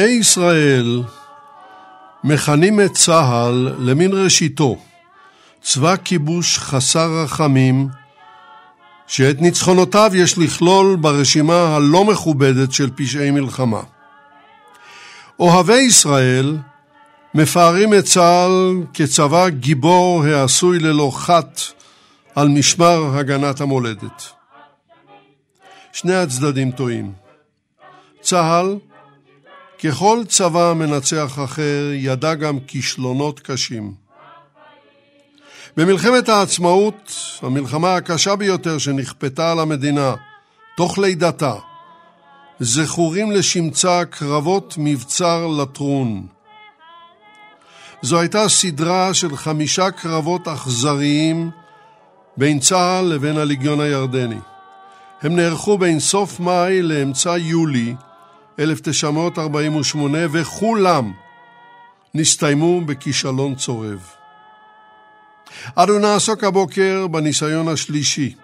שונאי 0.00 0.12
ישראל 0.12 1.02
מכנים 2.24 2.80
את 2.80 2.92
צה"ל 2.92 3.74
למין 3.78 4.10
ראשיתו, 4.12 4.78
צבא 5.62 5.96
כיבוש 5.96 6.58
חסר 6.58 7.22
רחמים, 7.24 7.88
שאת 9.06 9.40
ניצחונותיו 9.40 10.10
יש 10.14 10.38
לכלול 10.38 10.96
ברשימה 10.96 11.76
הלא 11.76 12.04
מכובדת 12.04 12.72
של 12.72 12.90
פשעי 12.96 13.30
מלחמה. 13.30 13.80
אוהבי 15.38 15.80
ישראל 15.80 16.58
מפארים 17.34 17.94
את 17.94 18.04
צה"ל 18.04 18.82
כצבא 18.94 19.48
גיבור 19.48 20.24
העשוי 20.24 20.78
ללא 20.78 21.10
חת 21.14 21.60
על 22.34 22.48
משמר 22.48 23.18
הגנת 23.18 23.60
המולדת. 23.60 24.32
שני 25.92 26.14
הצדדים 26.14 26.70
טועים. 26.70 27.12
צה"ל 28.20 28.89
ככל 29.84 30.22
צבא 30.28 30.72
מנצח 30.76 31.38
אחר, 31.44 31.90
ידע 31.94 32.34
גם 32.34 32.58
כישלונות 32.66 33.40
קשים. 33.40 33.94
במלחמת 35.76 36.28
העצמאות, 36.28 37.12
המלחמה 37.42 37.94
הקשה 37.94 38.36
ביותר 38.36 38.78
שנכפתה 38.78 39.52
על 39.52 39.60
המדינה, 39.60 40.14
תוך 40.76 40.98
לידתה, 40.98 41.54
זכורים 42.60 43.30
לשמצה 43.30 44.04
קרבות 44.04 44.74
מבצר 44.78 45.46
לטרון. 45.46 46.26
זו 48.02 48.20
הייתה 48.20 48.48
סדרה 48.48 49.14
של 49.14 49.36
חמישה 49.36 49.90
קרבות 49.90 50.48
אכזריים 50.48 51.50
בין 52.36 52.58
צה"ל 52.58 53.04
לבין 53.04 53.36
הליגיון 53.36 53.80
הירדני. 53.80 54.38
הם 55.22 55.36
נערכו 55.36 55.78
בין 55.78 56.00
סוף 56.00 56.40
מאי 56.40 56.82
לאמצע 56.82 57.38
יולי 57.38 57.94
1948, 58.60 60.18
וכולם 60.32 61.12
נסתיימו 62.14 62.80
בכישלון 62.80 63.54
צורב. 63.54 64.10
אנו 65.78 65.98
נעסוק 65.98 66.44
הבוקר 66.44 67.06
בניסיון 67.06 67.68
השלישי. 67.68 68.34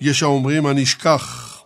יש 0.00 0.22
האומרים 0.22 0.66
הנשכח. 0.66 1.58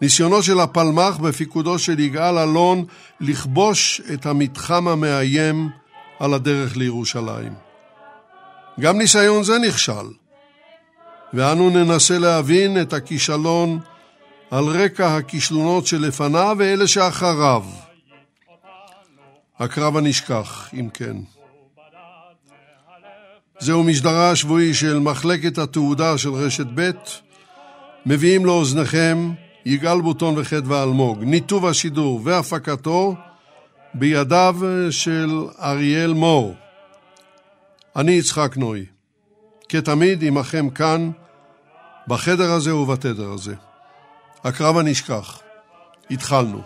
ניסיונו 0.00 0.42
של 0.42 0.60
הפלמ"ח 0.60 1.16
בפיקודו 1.16 1.78
של 1.78 2.00
יגאל 2.00 2.38
אלון 2.38 2.84
לכבוש 3.20 4.00
את 4.14 4.26
המתחם 4.26 4.88
המאיים 4.88 5.68
על 6.18 6.34
הדרך 6.34 6.76
לירושלים. 6.76 7.52
גם 8.80 8.98
ניסיון 8.98 9.44
זה 9.44 9.58
נכשל, 9.58 10.06
ואנו 11.34 11.70
ננסה 11.70 12.18
להבין 12.18 12.80
את 12.80 12.92
הכישלון 12.92 13.78
על 14.50 14.64
רקע 14.64 15.16
הכישלונות 15.16 15.86
שלפניו 15.86 16.56
ואלה 16.58 16.86
שאחריו. 16.86 17.64
הקרב 19.58 19.96
הנשכח, 19.96 20.70
אם 20.74 20.88
כן. 20.94 21.16
זהו 23.58 23.84
משדרה 23.84 24.30
השבועי 24.30 24.74
של 24.74 24.98
מחלקת 24.98 25.58
התעודה 25.58 26.18
של 26.18 26.32
רשת 26.32 26.66
ב', 26.74 26.90
מביאים 28.06 28.46
לאוזניכם 28.46 29.30
יגאל 29.66 30.00
בוטון 30.00 30.34
וחדווה 30.38 30.82
אלמוג. 30.82 31.24
ניתוב 31.24 31.66
השידור 31.66 32.20
והפקתו 32.24 33.14
בידיו 33.94 34.56
של 34.90 35.30
אריאל 35.62 36.12
מור. 36.12 36.54
אני 37.96 38.12
יצחק 38.12 38.56
נוי. 38.56 38.86
כתמיד 39.68 40.24
עמכם 40.24 40.70
כאן, 40.70 41.10
בחדר 42.08 42.52
הזה 42.52 42.74
ובתדר 42.74 43.30
הזה. 43.32 43.54
הקרב 44.44 44.76
הנשכח. 44.76 45.40
התחלנו. 46.10 46.62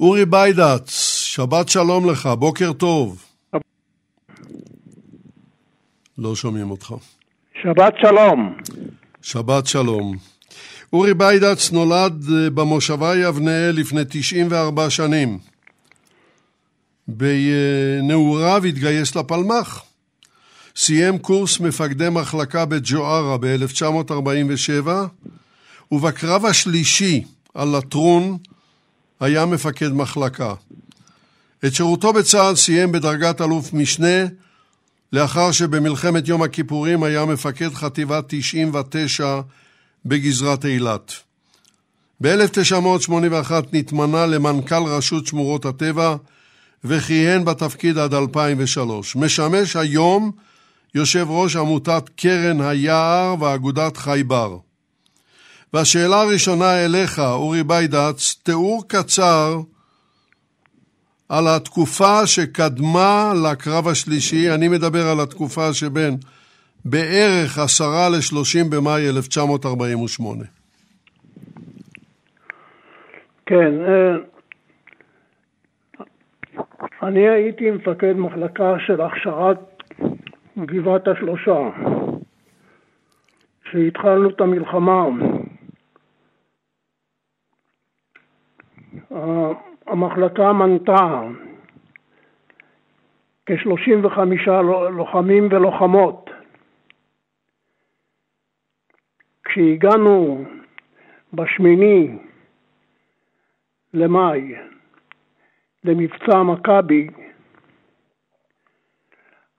אורי 0.00 0.24
ביידץ, 0.24 0.90
שבת 1.24 1.68
שלום 1.68 2.10
לך, 2.10 2.26
בוקר 2.26 2.72
טוב. 2.72 3.24
לא 6.18 6.36
שומעים 6.36 6.70
אותך. 6.70 6.94
שבת 7.64 7.94
שלום. 8.00 8.56
שבת 9.22 9.66
שלום. 9.66 10.16
אורי 10.92 11.14
ביידץ 11.14 11.72
נולד 11.72 12.24
אה, 12.32 12.50
במושבה 12.50 13.16
יבנה 13.16 13.72
לפני 13.72 14.00
94 14.08 14.90
שנים. 14.90 15.38
בנעוריו 17.08 18.64
התגייס 18.64 19.16
לפלמ"ח. 19.16 19.82
סיים 20.76 21.18
קורס 21.18 21.60
מפקדי 21.60 22.08
מחלקה 22.10 22.64
בג'וארה 22.64 23.38
ב-1947, 23.38 24.88
ובקרב 25.92 26.46
השלישי 26.46 27.24
על 27.54 27.76
לטרון 27.76 28.38
היה 29.20 29.46
מפקד 29.46 29.88
מחלקה. 29.88 30.54
את 31.64 31.74
שירותו 31.74 32.12
בצה"ל 32.12 32.54
סיים 32.56 32.92
בדרגת 32.92 33.40
אלוף 33.40 33.72
משנה, 33.72 34.26
לאחר 35.14 35.52
שבמלחמת 35.52 36.28
יום 36.28 36.42
הכיפורים 36.42 37.02
היה 37.02 37.24
מפקד 37.24 37.74
חטיבת 37.74 38.24
99 38.28 39.40
בגזרת 40.06 40.64
אילת. 40.64 41.12
ב-1981 42.20 43.52
נתמנה 43.72 44.26
למנכ"ל 44.26 44.82
רשות 44.86 45.26
שמורות 45.26 45.64
הטבע 45.64 46.16
וכיהן 46.84 47.44
בתפקיד 47.44 47.98
עד 47.98 48.14
2003. 48.14 49.16
משמש 49.16 49.76
היום 49.76 50.30
יושב 50.94 51.26
ראש 51.28 51.56
עמותת 51.56 52.10
קרן 52.16 52.60
היער 52.60 53.34
ואגודת 53.40 53.96
חייבר. 53.96 54.56
והשאלה 55.72 56.20
הראשונה 56.20 56.84
אליך, 56.84 57.18
אורי 57.18 57.62
ביידץ, 57.62 58.36
תיאור 58.42 58.84
קצר 58.88 59.60
על 61.28 61.44
התקופה 61.56 62.26
שקדמה 62.26 63.32
לקרב 63.44 63.88
השלישי, 63.88 64.54
אני 64.54 64.68
מדבר 64.68 65.06
על 65.12 65.20
התקופה 65.20 65.72
שבין 65.72 66.16
בערך 66.84 67.58
עשרה 67.58 68.08
לשלושים 68.18 68.70
במאי 68.70 69.08
1948. 69.08 70.44
כן, 73.46 73.72
אה, 73.88 74.16
אני 77.02 77.28
הייתי 77.28 77.70
מפקד 77.70 78.12
מחלקה 78.12 78.74
של 78.86 79.00
הכשרת 79.00 79.58
גבעת 80.58 81.08
השלושה. 81.08 81.58
כשהתחלנו 83.64 84.30
את 84.30 84.40
המלחמה, 84.40 85.04
המחלקה 89.86 90.52
מנתה 90.52 91.22
כ-35 93.46 94.18
לוחמים 94.90 95.48
ולוחמות. 95.50 96.30
כשהגענו 99.44 100.44
בשמיני 101.32 102.18
למאי 103.94 104.54
למבצע 105.84 106.42
מכבי, 106.42 107.08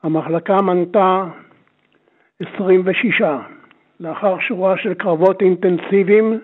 המחלקה 0.04 0.62
מנתה 0.62 1.24
26. 2.40 3.22
לאחר 4.00 4.40
שורה 4.40 4.78
של 4.78 4.94
קרבות 4.94 5.42
אינטנסיביים, 5.42 6.40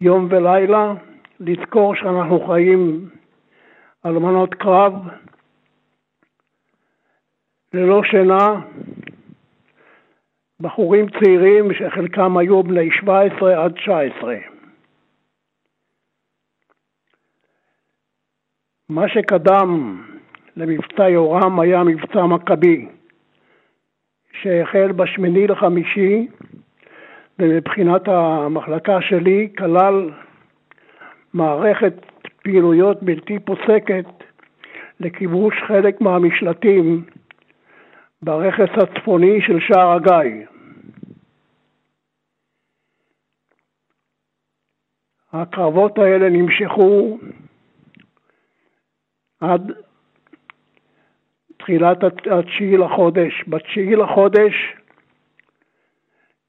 יום 0.00 0.28
ולילה, 0.30 0.94
לזכור 1.40 1.94
שאנחנו 1.94 2.40
חיים 2.46 3.08
על 4.02 4.12
מנות 4.12 4.54
קרב, 4.54 4.92
ללא 7.74 8.02
שינה, 8.04 8.60
בחורים 10.60 11.06
צעירים 11.08 11.74
שחלקם 11.74 12.36
היו 12.36 12.62
בני 12.62 12.90
17 12.90 13.64
עד 13.64 13.72
19. 13.72 14.36
מה 18.88 19.08
שקדם 19.08 20.02
למבצע 20.56 21.08
יורם 21.08 21.60
היה 21.60 21.84
מבצע 21.84 22.26
מכבי, 22.26 22.88
שהחל 24.32 24.92
בשמיני 24.92 25.46
לחמישי, 25.46 26.28
ומבחינת 27.38 28.08
המחלקה 28.08 29.00
שלי 29.00 29.48
כלל 29.58 30.10
מערכת 31.34 31.94
פעילויות 32.42 33.02
בלתי 33.02 33.38
פוסקת 33.38 34.06
לכיבוש 35.00 35.54
חלק 35.66 36.00
מהמשלטים 36.00 37.04
ברכס 38.22 38.70
הצפוני 38.82 39.40
של 39.42 39.60
שער 39.60 39.92
הגיא. 39.92 40.46
הקרבות 45.32 45.98
האלה 45.98 46.28
נמשכו 46.30 47.18
עד 49.40 49.72
תחילת 51.56 51.98
התשיעי 52.30 52.76
לחודש. 52.76 53.44
בתשיעי 53.48 53.96
לחודש 53.96 54.54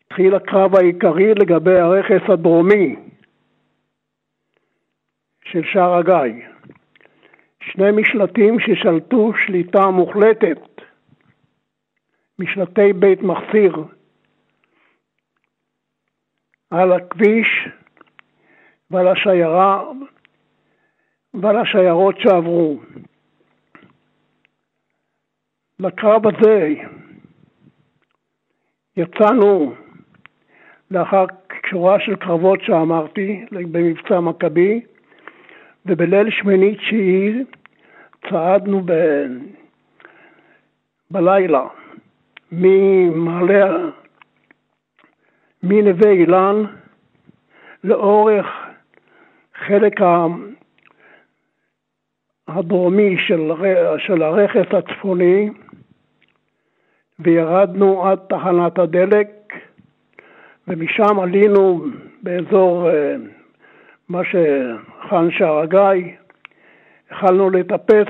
התחיל 0.06 0.36
הקרב 0.36 0.76
העיקרי 0.76 1.34
לגבי 1.34 1.80
הרכס 1.80 2.30
הדרומי 2.30 2.96
של 5.52 5.62
שער 5.64 5.94
הגיא. 5.94 6.48
שני 7.60 7.92
משלטים 7.92 8.60
ששלטו 8.60 9.32
שליטה 9.46 9.88
מוחלטת, 9.88 10.82
משלטי 12.40 12.94
בית 12.94 13.22
מחסיר, 13.22 13.84
על 16.72 16.92
הכביש 16.92 17.68
ועל 18.92 19.08
השיירה 19.08 19.84
ועל 21.34 21.58
השיירות 21.58 22.16
שעברו. 22.20 22.80
לקרב 25.80 26.28
הזה 26.28 26.74
יצאנו 28.98 29.74
לאחר 30.92 31.26
שורה 31.70 32.00
של 32.00 32.16
קרבות 32.16 32.60
שאמרתי 32.62 33.46
במבצע 33.52 34.20
מכבי, 34.20 34.82
ובליל 35.90 36.30
שמיני 36.30 36.76
תשיעי 36.76 37.44
צעדנו 38.30 38.82
ב... 38.86 38.94
בלילה 41.12 41.68
ממעלה, 42.52 43.78
מנווה 45.64 46.12
אילן 46.12 46.64
לאורך 47.84 48.46
חלק 49.56 49.94
הדרומי 52.48 53.18
של, 53.28 53.52
של 53.98 54.22
הרכס 54.24 54.74
הצפוני 54.74 55.50
וירדנו 57.20 58.08
עד 58.08 58.20
תחנת 58.30 58.80
הדלק 58.80 59.28
ומשם 60.68 61.20
עלינו 61.20 61.86
באזור 62.24 62.90
אה, 62.90 63.16
מה 64.10 64.22
שער 65.30 65.60
הגיא, 65.60 66.16
החלנו 67.12 67.50
לטפס 67.50 68.08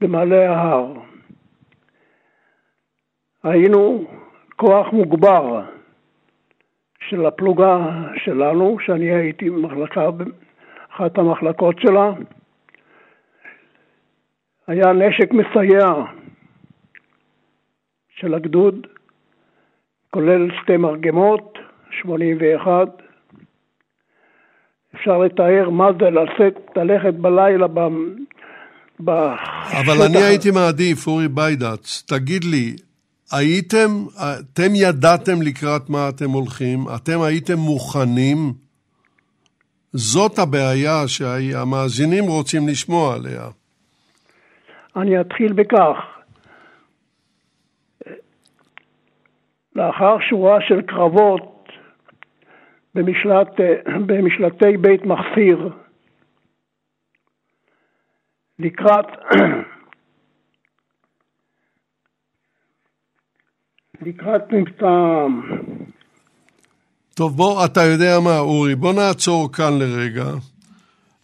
במעלה 0.00 0.50
ההר. 0.50 0.92
היינו 3.42 4.04
כוח 4.56 4.92
מוגבר 4.92 5.60
של 7.08 7.26
הפלוגה 7.26 7.76
שלנו, 8.16 8.76
שאני 8.80 9.14
הייתי 9.14 9.50
במחלקה, 9.50 10.08
אחת 10.90 11.18
המחלקות 11.18 11.78
שלה. 11.78 12.12
היה 14.66 14.92
נשק 14.92 15.32
מסייע 15.32 15.86
של 18.08 18.34
הגדוד, 18.34 18.86
כולל 20.10 20.48
שתי 20.62 20.76
מרגמות, 20.76 21.58
81. 21.90 23.01
אפשר 25.02 25.18
לתאר 25.18 25.70
מה 25.70 25.88
זה 26.00 26.10
לשאת, 26.10 26.76
ללכת 26.76 27.14
בלילה 27.14 27.66
ב... 27.66 27.80
ב... 29.04 29.10
אבל 29.80 30.02
אני 30.06 30.22
הייתי 30.22 30.50
מעדיף, 30.50 31.06
אורי 31.06 31.28
ביידץ, 31.28 32.04
תגיד 32.08 32.44
לי, 32.44 32.76
הייתם, 33.32 33.88
אתם 34.16 34.74
ידעתם 34.74 35.42
לקראת 35.42 35.90
מה 35.90 36.08
אתם 36.08 36.30
הולכים? 36.30 36.78
אתם 36.96 37.20
הייתם 37.22 37.58
מוכנים? 37.58 38.52
זאת 39.92 40.38
הבעיה 40.38 41.08
שהמאזינים 41.08 42.24
רוצים 42.24 42.68
לשמוע 42.68 43.14
עליה. 43.14 43.48
אני 44.96 45.20
אתחיל 45.20 45.52
בכך. 45.52 45.96
לאחר 49.76 50.16
שורה 50.30 50.58
של 50.68 50.82
קרבות 50.82 51.51
במשלט, 52.94 53.48
במשלטי 54.06 54.76
בית 54.76 55.04
מחסיר, 55.04 55.68
לקראת 58.58 59.06
לקראת 64.06 64.42
מבצע... 64.52 65.26
טוב, 67.14 67.36
בוא, 67.36 67.64
אתה 67.64 67.80
יודע 67.82 68.20
מה, 68.24 68.38
אורי, 68.38 68.74
בוא 68.74 68.92
נעצור 68.92 69.52
כאן 69.52 69.78
לרגע. 69.78 70.24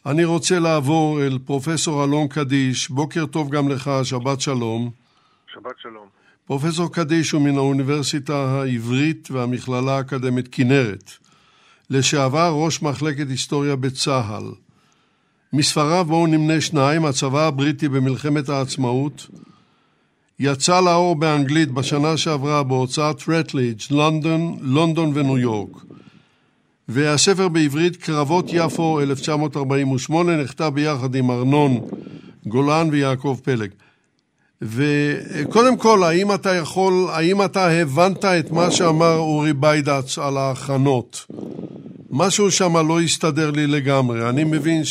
אני 0.06 0.24
רוצה 0.24 0.58
לעבור 0.58 1.20
אל 1.22 1.38
פרופסור 1.46 2.04
אלון 2.04 2.28
קדיש. 2.28 2.90
בוקר 2.90 3.26
טוב 3.26 3.50
גם 3.50 3.68
לך, 3.68 3.90
שבת 4.02 4.40
שלום. 4.40 4.90
שבת 5.52 5.78
שלום. 5.78 6.06
פרופסור 6.46 6.94
קדיש 6.94 7.30
הוא 7.30 7.42
מן 7.42 7.56
האוניברסיטה 7.56 8.34
העברית 8.34 9.28
והמכללה 9.30 9.96
האקדמית 9.96 10.48
כנרת. 10.52 11.27
לשעבר 11.90 12.52
ראש 12.56 12.82
מחלקת 12.82 13.30
היסטוריה 13.30 13.76
בצה"ל. 13.76 14.52
מספריו 15.52 16.04
בואו 16.04 16.26
נמנה 16.26 16.60
שניים, 16.60 17.04
הצבא 17.04 17.46
הבריטי 17.46 17.88
במלחמת 17.88 18.48
העצמאות, 18.48 19.26
יצא 20.40 20.80
לאור 20.80 21.16
באנגלית 21.16 21.70
בשנה 21.70 22.16
שעברה 22.16 22.62
בהוצאת 22.62 23.28
רטליג', 23.28 23.80
לונדון, 23.90 24.58
לונדון 24.60 25.12
וניו 25.14 25.38
יורק. 25.38 25.76
והספר 26.88 27.48
בעברית 27.48 27.96
קרבות 27.96 28.46
יפו 28.52 29.00
1948 29.00 30.42
נכתב 30.42 30.72
ביחד 30.74 31.14
עם 31.14 31.30
ארנון 31.30 31.80
גולן 32.46 32.88
ויעקב 32.90 33.38
פלג. 33.44 33.70
וקודם 34.62 35.76
כל, 35.76 36.02
האם 36.02 36.34
אתה 36.34 36.54
יכול, 36.54 36.92
האם 37.10 37.42
אתה 37.42 37.68
הבנת 37.68 38.24
את 38.24 38.50
מה 38.50 38.70
שאמר 38.70 39.16
אורי 39.16 39.52
ביידץ 39.52 40.18
על 40.18 40.36
ההכנות? 40.36 41.26
משהו 42.10 42.50
שם 42.50 42.76
לא 42.88 43.00
הסתדר 43.00 43.50
לי 43.50 43.66
לגמרי. 43.66 44.28
אני 44.28 44.44
מבין 44.44 44.82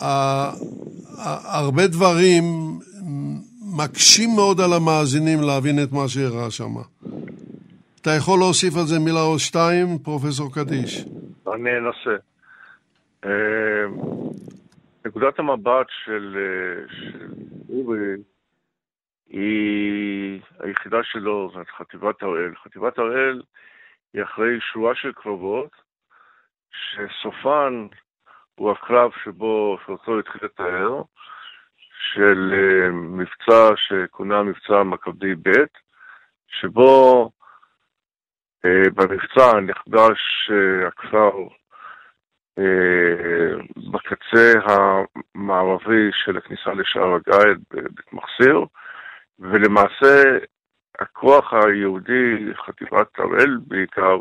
שהרבה 0.00 1.86
דברים 1.86 2.78
מקשים 3.62 4.30
מאוד 4.34 4.60
על 4.60 4.72
המאזינים 4.72 5.40
להבין 5.40 5.82
את 5.82 5.92
מה 5.92 6.08
שאירע 6.08 6.50
שם. 6.50 6.74
אתה 8.00 8.10
יכול 8.10 8.38
להוסיף 8.38 8.76
על 8.76 8.86
זה 8.86 8.98
מילה 8.98 9.22
או 9.22 9.38
שתיים, 9.38 9.98
פרופסור 9.98 10.52
קדיש? 10.52 11.04
אני 11.54 11.70
אנסה. 11.78 12.16
אה, 15.04 15.08
נקודת 15.08 15.38
המבט 15.38 15.86
של, 16.04 16.36
אה, 16.36 16.94
של 17.00 17.28
אורי 17.68 18.16
היא, 19.26 20.40
היחידה 20.58 21.02
שלו 21.02 21.50
זאת 21.54 21.70
חטיבת 21.78 22.22
הראל. 22.22 22.54
חטיבת 22.64 22.98
הראל 22.98 23.42
היא 24.12 24.22
אחרי 24.22 24.60
שורה 24.60 24.94
של 24.94 25.12
קרבות, 25.12 25.70
שסופן 26.70 27.86
הוא 28.54 28.70
הקרב 28.70 29.10
שבו, 29.24 29.78
שאותו 29.86 30.18
התחיל 30.18 30.40
לתאר, 30.44 31.02
של 32.12 32.52
uh, 32.52 32.92
מבצע 32.92 33.76
שכונה 33.76 34.42
מבצע 34.42 34.82
מכבי 34.82 35.34
ב', 35.34 35.64
שבו 36.48 37.30
uh, 38.66 38.90
במבצע 38.94 39.60
נכבש 39.60 40.50
הכפר 40.86 41.32
בקצה 43.90 44.52
המערבי 44.64 46.10
של 46.12 46.36
הכניסה 46.36 46.70
לשער 46.72 47.14
הגיא, 47.14 47.54
בבית 47.70 48.68
ולמעשה 49.38 50.22
הכוח 50.98 51.52
היהודי, 51.52 52.54
חטיבת 52.66 53.18
הראל 53.18 53.58
בעיקר, 53.66 54.18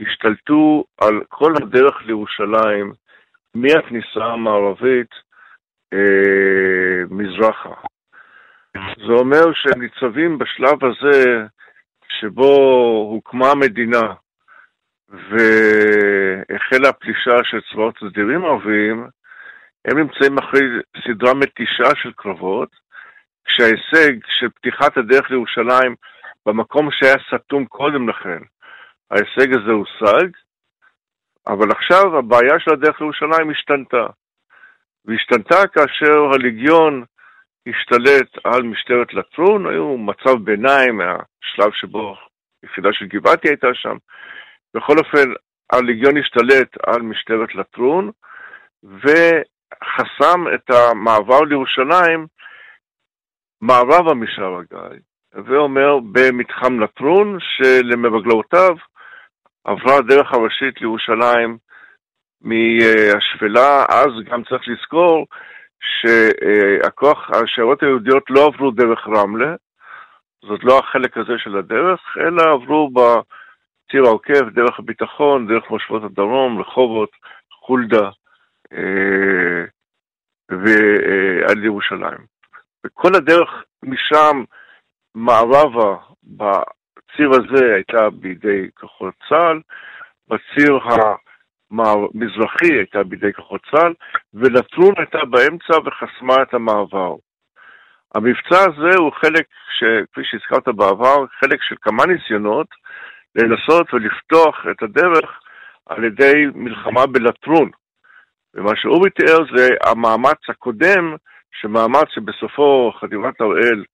השתלטו 0.00 0.84
על 1.00 1.20
כל 1.28 1.52
הדרך 1.56 2.02
לירושלים 2.06 2.92
מהכניסה 3.54 4.24
המערבית 4.24 5.10
אה, 5.92 7.02
מזרחה. 7.10 7.74
זה 9.06 9.12
אומר 9.12 9.52
שהם 9.54 9.82
ניצבים 9.82 10.38
בשלב 10.38 10.84
הזה 10.84 11.46
שבו 12.08 12.56
הוקמה 13.12 13.50
המדינה 13.50 14.14
והחלה 15.12 16.88
הפלישה 16.88 17.44
של 17.44 17.60
צבאות 17.72 17.98
סדירים 17.98 18.44
ערביים, 18.44 19.06
הם 19.84 19.98
נמצאים 19.98 20.38
אחרי 20.38 20.60
סדרה 21.04 21.34
מתישה 21.34 21.94
של 22.02 22.12
קרבות, 22.16 22.68
כשההישג 23.44 24.12
של 24.26 24.48
פתיחת 24.48 24.96
הדרך 24.96 25.30
לירושלים 25.30 25.94
במקום 26.46 26.88
שהיה 26.90 27.16
סתום 27.34 27.64
קודם 27.64 28.08
לכן, 28.08 28.38
ההישג 29.10 29.54
הזה 29.54 29.70
הושג, 29.72 30.28
אבל 31.46 31.70
עכשיו 31.70 32.18
הבעיה 32.18 32.58
של 32.58 32.72
הדרך 32.72 33.00
לירושלים 33.00 33.50
השתנתה. 33.50 34.06
והשתנתה 35.04 35.66
כאשר 35.66 36.34
הליגיון 36.34 37.04
השתלט 37.66 38.38
על 38.44 38.62
משטרת 38.62 39.14
לטרון, 39.14 39.66
היו 39.66 39.98
מצב 39.98 40.34
ביניים 40.44 40.96
מהשלב 40.96 41.72
שבו 41.72 42.16
יחידה 42.64 42.88
של 42.92 43.06
גבעתי 43.06 43.48
הייתה 43.48 43.74
שם. 43.74 43.96
בכל 44.74 44.98
אופן, 44.98 45.32
הליגיון 45.72 46.16
השתלט 46.16 46.76
על 46.86 47.02
משטרת 47.02 47.54
לטרון 47.54 48.10
וחסם 48.84 50.44
את 50.54 50.70
המעבר 50.70 51.40
לירושלים 51.40 52.26
מערבה 53.60 54.14
משער 54.14 54.58
הגיא, 54.58 55.00
ואומר 55.34 55.98
במתחם 56.12 56.80
לטרון 56.80 57.38
שלמרגלותיו 57.40 58.76
עברה 59.64 59.96
הדרך 59.96 60.32
הראשית 60.32 60.80
לירושלים 60.80 61.58
מהשפלה, 62.40 63.84
אז 63.88 64.08
גם 64.24 64.44
צריך 64.44 64.62
לזכור 64.68 65.26
שהכוח, 65.80 67.30
השיירות 67.30 67.82
היהודיות 67.82 68.24
לא 68.30 68.46
עברו 68.46 68.70
דרך 68.70 69.08
רמלה, 69.08 69.54
זאת 70.44 70.64
לא 70.64 70.78
החלק 70.78 71.16
הזה 71.16 71.32
של 71.38 71.56
הדרך, 71.56 72.00
אלא 72.20 72.42
עברו 72.52 72.90
בציר 73.92 74.06
העוקף, 74.06 74.54
דרך 74.54 74.78
הביטחון, 74.78 75.46
דרך 75.46 75.70
מושבות 75.70 76.04
הדרום, 76.04 76.60
רחובות, 76.60 77.10
חולדה 77.50 78.10
אה, 78.72 79.64
ועד 80.50 81.64
ירושלים. 81.64 82.18
וכל 82.86 83.14
הדרך 83.14 83.64
משם 83.82 84.44
מערבה 85.14 85.96
בציר 86.24 87.30
הזה 87.30 87.74
הייתה 87.74 88.10
בידי 88.10 88.70
כוחות 88.74 89.14
צה"ל, 89.28 89.60
בציר 90.28 90.78
המזרחי 91.70 92.72
הייתה 92.72 93.02
בידי 93.02 93.32
כוחות 93.32 93.60
צה"ל, 93.70 93.94
ולטרון 94.34 94.94
הייתה 94.96 95.18
באמצע 95.30 95.78
וחסמה 95.84 96.42
את 96.42 96.54
המעבר. 96.54 97.14
המבצע 98.14 98.60
הזה 98.60 98.96
הוא 98.98 99.12
חלק, 99.12 99.46
כפי 100.12 100.20
שהזכרת 100.24 100.68
בעבר, 100.68 101.24
חלק 101.40 101.62
של 101.62 101.76
כמה 101.82 102.06
ניסיונות 102.06 102.66
לנסות 103.36 103.94
ולפתוח 103.94 104.66
את 104.70 104.82
הדרך 104.82 105.40
על 105.86 106.04
ידי 106.04 106.46
מלחמה 106.54 107.06
בלטרון. 107.06 107.70
ומה 108.54 108.70
שאורי 108.76 109.10
תיאר 109.10 109.38
זה 109.56 109.68
המאמץ 109.86 110.38
הקודם, 110.48 111.16
שמאמץ 111.60 112.08
שבסופו 112.14 112.92
חטיבת 113.00 113.40
הראל 113.40 113.84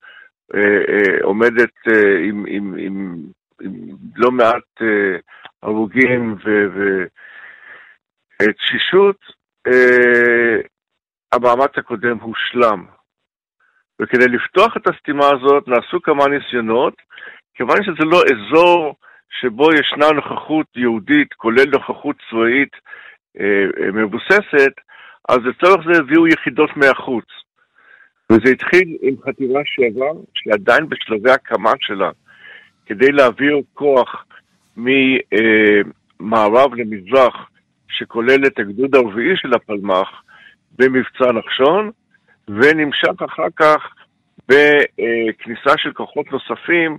אה, 0.54 0.80
אה, 0.88 1.24
עומדת 1.24 1.74
אה, 1.88 2.18
עם, 2.28 2.44
עם, 2.48 2.74
עם, 2.78 3.16
עם 3.60 3.74
לא 4.16 4.30
מעט 4.30 4.82
אה, 4.82 5.18
הרוגים 5.62 6.36
ותשישות, 8.42 9.16
אה, 9.66 10.60
המאמץ 11.32 11.70
הקודם 11.76 12.18
הושלם. 12.18 12.86
וכדי 14.02 14.28
לפתוח 14.28 14.76
את 14.76 14.88
הסתימה 14.88 15.26
הזאת 15.26 15.68
נעשו 15.68 16.02
כמה 16.02 16.24
ניסיונות, 16.28 16.94
כיוון 17.54 17.82
שזה 17.82 18.04
לא 18.04 18.22
אזור 18.32 18.94
שבו 19.30 19.72
ישנה 19.72 20.12
נוכחות 20.12 20.66
יהודית, 20.76 21.34
כולל 21.34 21.70
נוכחות 21.72 22.16
צבאית 22.30 22.72
אה, 23.40 23.66
אה, 23.80 23.92
מבוססת, 23.92 24.72
אז 25.28 25.38
לצורך 25.44 25.86
זה 25.92 25.98
הביאו 25.98 26.26
יחידות 26.26 26.70
מהחוץ. 26.76 27.24
וזה 28.32 28.50
התחיל 28.52 28.96
עם 29.02 29.14
חטיבה 29.26 29.60
שבע, 29.64 30.06
שעדיין 30.34 30.88
בשלבי 30.88 31.30
הקמה 31.30 31.72
שלה, 31.80 32.10
כדי 32.86 33.12
להעביר 33.12 33.60
כוח 33.74 34.24
ממערב 34.76 36.74
למזרח, 36.74 37.50
שכולל 37.88 38.46
את 38.46 38.58
הגדוד 38.58 38.94
הרביעי 38.94 39.36
של 39.36 39.54
הפלמ"ח, 39.54 40.22
במבצע 40.78 41.32
נחשון, 41.32 41.90
ונמשך 42.48 43.22
אחר 43.26 43.50
כך 43.56 43.94
בכניסה 44.48 45.72
של 45.76 45.92
כוחות 45.92 46.26
נוספים 46.32 46.98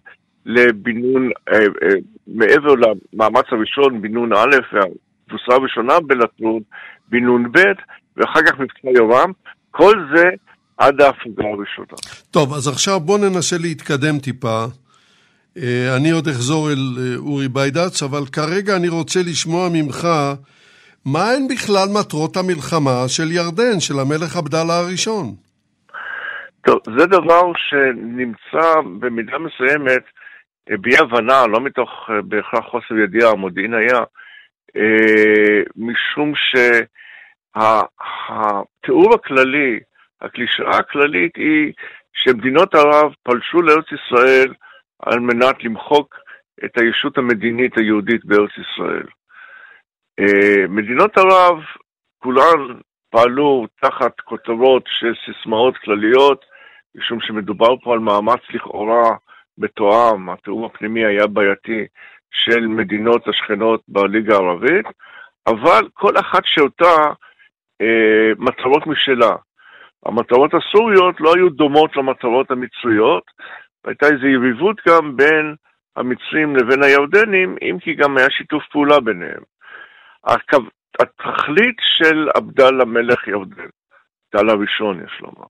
לבינון, 0.50 1.30
אה, 1.52 1.58
אה, 1.60 1.96
מעבר 2.28 2.74
למאמץ 2.76 3.46
הראשון, 3.52 4.02
בינון 4.02 4.34
א' 4.34 4.56
והתבוסה 4.74 5.54
הראשונה 5.54 6.00
בלטרון, 6.00 6.62
בינון 7.10 7.52
ב', 7.52 7.60
ואחר 8.18 8.42
כך 8.42 8.60
מבצע 8.60 8.90
יורם, 8.96 9.32
כל 9.72 9.94
זה 10.16 10.24
עד 10.78 11.02
ההפוגה 11.02 11.44
הראשונה. 11.44 11.98
טוב, 12.32 12.54
אז 12.54 12.68
עכשיו 12.68 13.00
בוא 13.00 13.18
ננסה 13.18 13.56
להתקדם 13.62 14.20
טיפה. 14.20 14.66
אה, 15.58 15.96
אני 15.98 16.12
עוד 16.12 16.28
אחזור 16.28 16.70
אל 16.72 17.16
אורי 17.18 17.48
ביידץ, 17.48 18.04
אבל 18.04 18.26
כרגע 18.32 18.76
אני 18.76 18.88
רוצה 18.88 19.20
לשמוע 19.20 19.70
ממך 19.74 20.08
מה 21.06 21.30
הן 21.32 21.48
בכלל 21.48 21.88
מטרות 22.00 22.38
המלחמה 22.38 23.08
של 23.08 23.32
ירדן, 23.32 23.80
של 23.80 24.00
המלך 24.00 24.38
עבדאללה 24.38 24.78
הראשון. 24.80 25.26
טוב, 26.66 26.80
זה 27.00 27.06
דבר 27.06 27.52
שנמצא 27.56 28.82
במידה 29.00 29.38
מסוימת 29.38 30.04
באי 30.70 30.98
הבנה, 30.98 31.48
לא 31.48 31.62
מתוך 31.62 32.10
בהכרח 32.24 32.66
חוסר 32.66 32.98
ידיעה, 32.98 33.32
המודיעין 33.32 33.74
היה, 33.74 34.00
משום 35.76 36.34
שהתיאור 37.56 39.14
הכללי 39.16 39.80
הקלישאה 40.22 40.78
הכללית 40.78 41.36
היא 41.36 41.74
שמדינות 42.14 42.76
ערב 42.76 43.14
פלשו 43.24 43.62
לארץ 43.62 43.86
ישראל 43.92 44.54
על 45.00 45.20
מנת 45.20 45.64
למחוק 45.64 46.16
את 46.66 46.78
הישות 46.78 47.18
המדינית 47.18 47.78
היהודית 47.78 48.26
בארץ 48.26 48.52
ישראל. 48.58 49.08
אה, 50.20 50.68
מדינות 50.68 51.18
ערב 51.18 51.64
כולן 52.18 52.80
פעלו 53.10 53.68
תחת 53.82 54.20
כותרות 54.20 54.84
של 54.88 55.14
סיסמאות 55.26 55.78
כלליות, 55.78 56.46
משום 56.96 57.22
שמדובר 57.22 57.78
פה 57.84 57.94
על 57.94 58.00
מאמץ 58.00 58.40
לכאורה 58.54 59.16
מתואם, 59.60 60.30
התיאום 60.30 60.66
הפנימי 60.66 61.06
היה 61.06 61.28
בעייתי 61.28 61.86
של 62.32 62.68
מדינות 62.68 63.28
השכנות 63.28 63.82
בליגה 63.88 64.36
הערבית, 64.36 64.86
אבל 65.48 65.88
כל 65.94 66.14
אחת 66.20 66.42
שאותה 66.46 66.96
אה, 67.82 68.32
מטרות 68.38 68.88
משלה. 68.88 69.36
המטרות 70.06 70.52
הסוריות 70.54 71.16
לא 71.20 71.34
היו 71.36 71.50
דומות 71.50 71.96
למטרות 71.96 72.52
המצריות, 72.52 73.24
והייתה 73.84 74.06
איזו 74.06 74.28
יריבות 74.28 74.82
גם 74.88 75.18
בין 75.18 75.56
המצרים 75.96 76.56
לבין 76.56 76.84
הירדנים, 76.84 77.56
אם 77.62 77.78
כי 77.80 77.94
גם 77.94 78.18
היה 78.18 78.30
שיתוף 78.30 78.64
פעולה 78.72 79.00
ביניהם. 79.00 79.44
התכלית 81.00 81.76
של 81.80 82.30
עבדאללה 82.36 82.86
מלך 82.86 83.28
ירדן, 83.28 83.70
עבדאללה 84.34 84.54
הראשון 84.54 85.02
יש 85.06 85.22
לומר, 85.22 85.48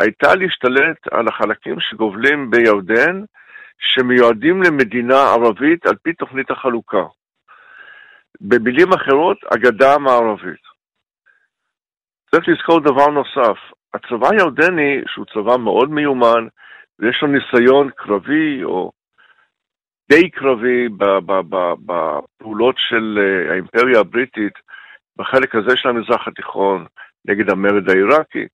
הייתה 0.00 0.34
להשתלט 0.34 0.98
על 1.10 1.28
החלקים 1.28 1.80
שגובלים 1.80 2.50
בירדן, 2.50 3.22
שמיועדים 3.78 4.62
למדינה 4.62 5.14
ערבית 5.14 5.86
על 5.86 5.96
פי 6.02 6.12
תוכנית 6.12 6.50
החלוקה. 6.50 7.04
במילים 8.40 8.92
אחרות, 8.92 9.38
הגדה 9.50 9.94
המערבית. 9.94 10.66
צריך 12.30 12.48
לזכור 12.48 12.80
דבר 12.80 13.06
נוסף, 13.06 13.58
הצבא 13.94 14.28
הירדני, 14.30 15.02
שהוא 15.06 15.26
צבא 15.34 15.56
מאוד 15.56 15.90
מיומן, 15.90 16.46
ויש 16.98 17.22
לו 17.22 17.28
ניסיון 17.28 17.90
קרבי 17.96 18.64
או 18.64 18.92
די 20.08 20.30
קרבי 20.30 20.88
בפעולות 21.86 22.74
של 22.78 23.18
אה, 23.18 23.52
האימפריה 23.52 24.00
הבריטית 24.00 24.52
בחלק 25.16 25.54
הזה 25.54 25.76
של 25.76 25.88
המזרח 25.88 26.28
התיכון 26.28 26.86
נגד 27.24 27.50
המרד 27.50 27.90
העיראקי, 27.90 28.38
אה, 28.42 28.46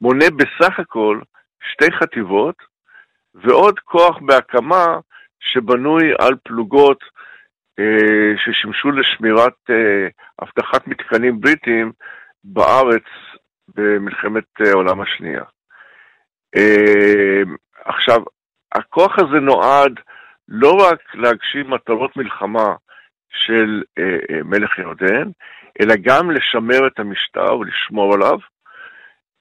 מונה 0.00 0.24
בסך 0.30 0.78
הכל 0.78 1.20
שתי 1.72 1.92
חטיבות 1.92 2.54
ועוד 3.34 3.78
כוח 3.78 4.18
בהקמה 4.26 4.98
שבנוי 5.40 6.12
על 6.18 6.34
פלוגות 6.44 6.98
אה, 7.78 8.36
ששימשו 8.36 8.90
לשמירת 8.90 9.70
אבטחת 10.42 10.86
מתקנים 10.86 11.40
בריטיים 11.40 11.92
בארץ 12.44 13.04
במלחמת 13.74 14.44
העולם 14.60 15.00
השנייה. 15.00 15.42
עכשיו, 17.84 18.20
הכוח 18.74 19.18
הזה 19.18 19.40
נועד 19.40 20.00
לא 20.48 20.72
רק 20.72 21.14
להגשים 21.14 21.70
מטרות 21.70 22.16
מלחמה 22.16 22.74
של 23.28 23.82
אה, 23.98 24.18
אה, 24.30 24.42
מלך 24.44 24.78
ירדן, 24.78 25.30
אלא 25.80 25.94
גם 26.02 26.30
לשמר 26.30 26.86
את 26.86 26.98
המשטר 26.98 27.58
ולשמור 27.58 28.14
עליו, 28.14 28.38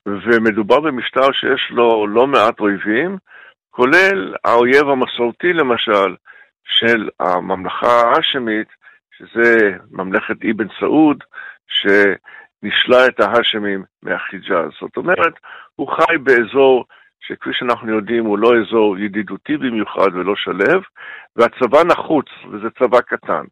ומדובר 0.05 0.79
במשטר 0.79 1.31
שיש 1.31 1.67
לו 1.72 2.08
לא 2.08 2.27
מעט 2.27 2.60
אויבים, 2.60 3.17
כולל 3.69 4.36
האויב 4.46 4.89
המסורתי 4.89 5.53
למשל 5.53 6.15
של 6.63 7.10
הממלכה 7.19 8.01
האשמית, 8.01 8.67
שזה 9.17 9.77
ממלכת 9.91 10.36
אבן 10.51 10.67
סעוד, 10.79 11.24
שנישלה 11.67 13.08
את 13.08 13.19
ההאשמים 13.19 13.84
מהחיג'אז. 14.03 14.69
זאת 14.81 14.98
אומרת, 14.98 15.34
הוא 15.75 15.88
חי 15.91 16.17
באזור 16.17 16.86
שכפי 17.19 17.50
שאנחנו 17.53 17.96
יודעים 17.96 18.25
הוא 18.25 18.39
לא 18.39 18.51
אזור 18.62 18.98
ידידותי 18.98 19.58
במיוחד 19.58 20.08
ולא 20.13 20.36
שלב, 20.36 20.81
והצבא 21.36 21.84
נחוץ, 21.84 22.25
וזה 22.51 22.69
צבא 22.79 23.01
קטן. 23.01 23.43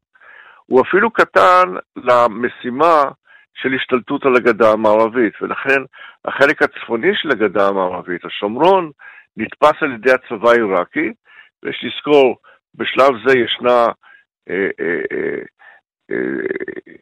הוא 0.68 0.82
אפילו 0.82 1.12
קטן 1.12 1.74
למשימה 1.96 3.04
של 3.54 3.74
השתלטות 3.74 4.26
על 4.26 4.36
הגדה 4.36 4.72
המערבית, 4.72 5.34
ולכן 5.42 5.82
החלק 6.26 6.62
הצפוני 6.62 7.16
של 7.16 7.32
הגדה 7.32 7.68
המערבית, 7.68 8.26
השומרון, 8.26 8.92
נתפס 9.38 9.82
על 9.82 9.94
ידי 9.94 10.12
הצבא 10.12 10.50
העיראקי, 10.50 11.14
ויש 11.64 11.84
לזכור, 11.84 12.38
בשלב 12.76 13.12
זה 13.28 13.38
ישנה, 13.38 13.86
אה, 14.50 14.70
אה, 14.80 15.02
אה, 15.12 15.42
אה, 16.12 16.46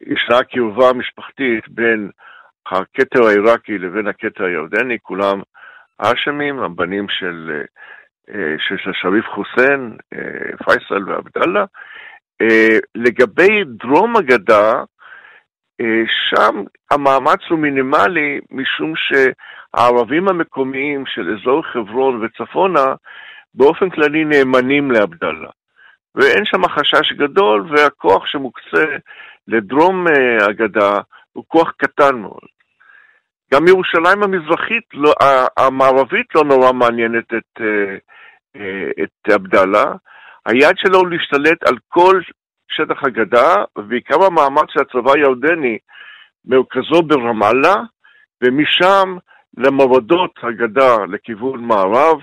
ישנה 0.06 0.44
קרבה 0.44 0.92
משפחתית 0.92 1.68
בין 1.68 2.10
הכתר 2.66 3.26
העיראקי 3.26 3.78
לבין 3.78 4.06
הכתר 4.06 4.44
הירדני, 4.44 4.98
כולם 5.02 5.40
האשמים, 5.98 6.58
הבנים 6.58 7.08
של, 7.08 7.62
אה, 8.30 8.54
של, 8.58 8.76
של 8.76 8.90
שריף 8.94 9.24
חוסיין, 9.26 9.96
אה, 10.12 10.56
פייסל 10.64 11.10
ועבדאללה. 11.10 11.64
אה, 12.42 12.78
לגבי 12.94 13.64
דרום 13.64 14.16
הגדה, 14.16 14.82
שם 16.30 16.64
המאמץ 16.90 17.40
הוא 17.50 17.58
מינימלי 17.58 18.40
משום 18.50 18.92
שהערבים 18.96 20.28
המקומיים 20.28 21.04
של 21.06 21.36
אזור 21.36 21.62
חברון 21.62 22.24
וצפונה 22.24 22.94
באופן 23.54 23.90
כללי 23.90 24.24
נאמנים 24.24 24.90
לעבדאללה. 24.90 25.50
ואין 26.14 26.44
שם 26.44 26.68
חשש 26.68 27.12
גדול, 27.12 27.66
והכוח 27.70 28.26
שמוקצה 28.26 28.84
לדרום 29.48 30.06
הגדה 30.40 31.00
הוא 31.32 31.44
כוח 31.48 31.72
קטן 31.76 32.16
מאוד. 32.16 32.46
גם 33.54 33.68
ירושלים 33.68 34.22
המזרחית, 34.22 34.84
לא, 34.94 35.14
המערבית 35.56 36.34
לא 36.34 36.44
נורא 36.44 36.72
מעניינת 36.72 37.34
את, 37.34 37.60
אה, 37.60 37.96
אה, 38.56 38.90
את 39.02 39.32
עבדאללה. 39.32 39.84
היעד 40.46 40.74
שלו 40.78 40.98
הוא 40.98 41.08
להשתלט 41.08 41.68
על 41.68 41.76
כל 41.88 42.20
שטח 42.70 43.04
הגדה, 43.04 43.54
ובעיקר 43.78 44.24
המאמץ 44.24 44.68
של 44.68 44.80
הצבא 44.80 45.12
הירדני, 45.12 45.78
מרכזו 46.44 47.02
ברמאללה, 47.02 47.74
ומשם 48.42 49.16
למורדות 49.56 50.30
הגדה 50.42 50.96
לכיוון 51.12 51.64
מערב, 51.64 52.18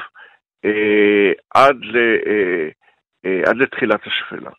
אה, 0.65 1.31
עד, 1.53 1.75
ל, 1.81 1.97
אה, 1.97 2.67
אה, 3.25 3.49
עד 3.49 3.57
לתחילת 3.57 3.99
השפלה. 4.07 4.51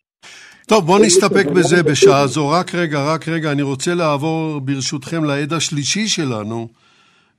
טוב, 0.67 0.85
בואו 0.85 1.03
נסתפק 1.03 1.45
בזה 1.55 1.83
בשעה 1.83 2.27
זו. 2.27 2.49
רק 2.49 2.75
רגע, 2.75 2.97
רק 3.13 3.27
רגע, 3.27 3.51
אני 3.51 3.61
רוצה 3.61 3.93
לעבור 3.93 4.61
ברשותכם 4.61 5.23
לעד 5.23 5.53
השלישי 5.53 6.07
שלנו, 6.07 6.67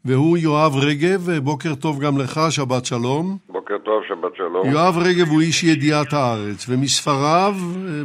והוא 0.07 0.39
יואב 0.39 0.77
רגב. 0.77 1.31
בוקר 1.39 1.75
טוב 1.75 2.01
גם 2.01 2.19
לך, 2.19 2.41
שבת 2.51 2.87
שלום. 2.87 3.39
בוקר 3.49 3.75
טוב, 3.85 4.03
שבת 4.09 4.37
שלום. 4.37 4.71
יואב 4.71 4.99
רגב 4.99 5.29
הוא 5.29 5.41
איש 5.41 5.65
ידיעת 5.65 6.13
הארץ, 6.13 6.67
ומספריו, 6.69 7.55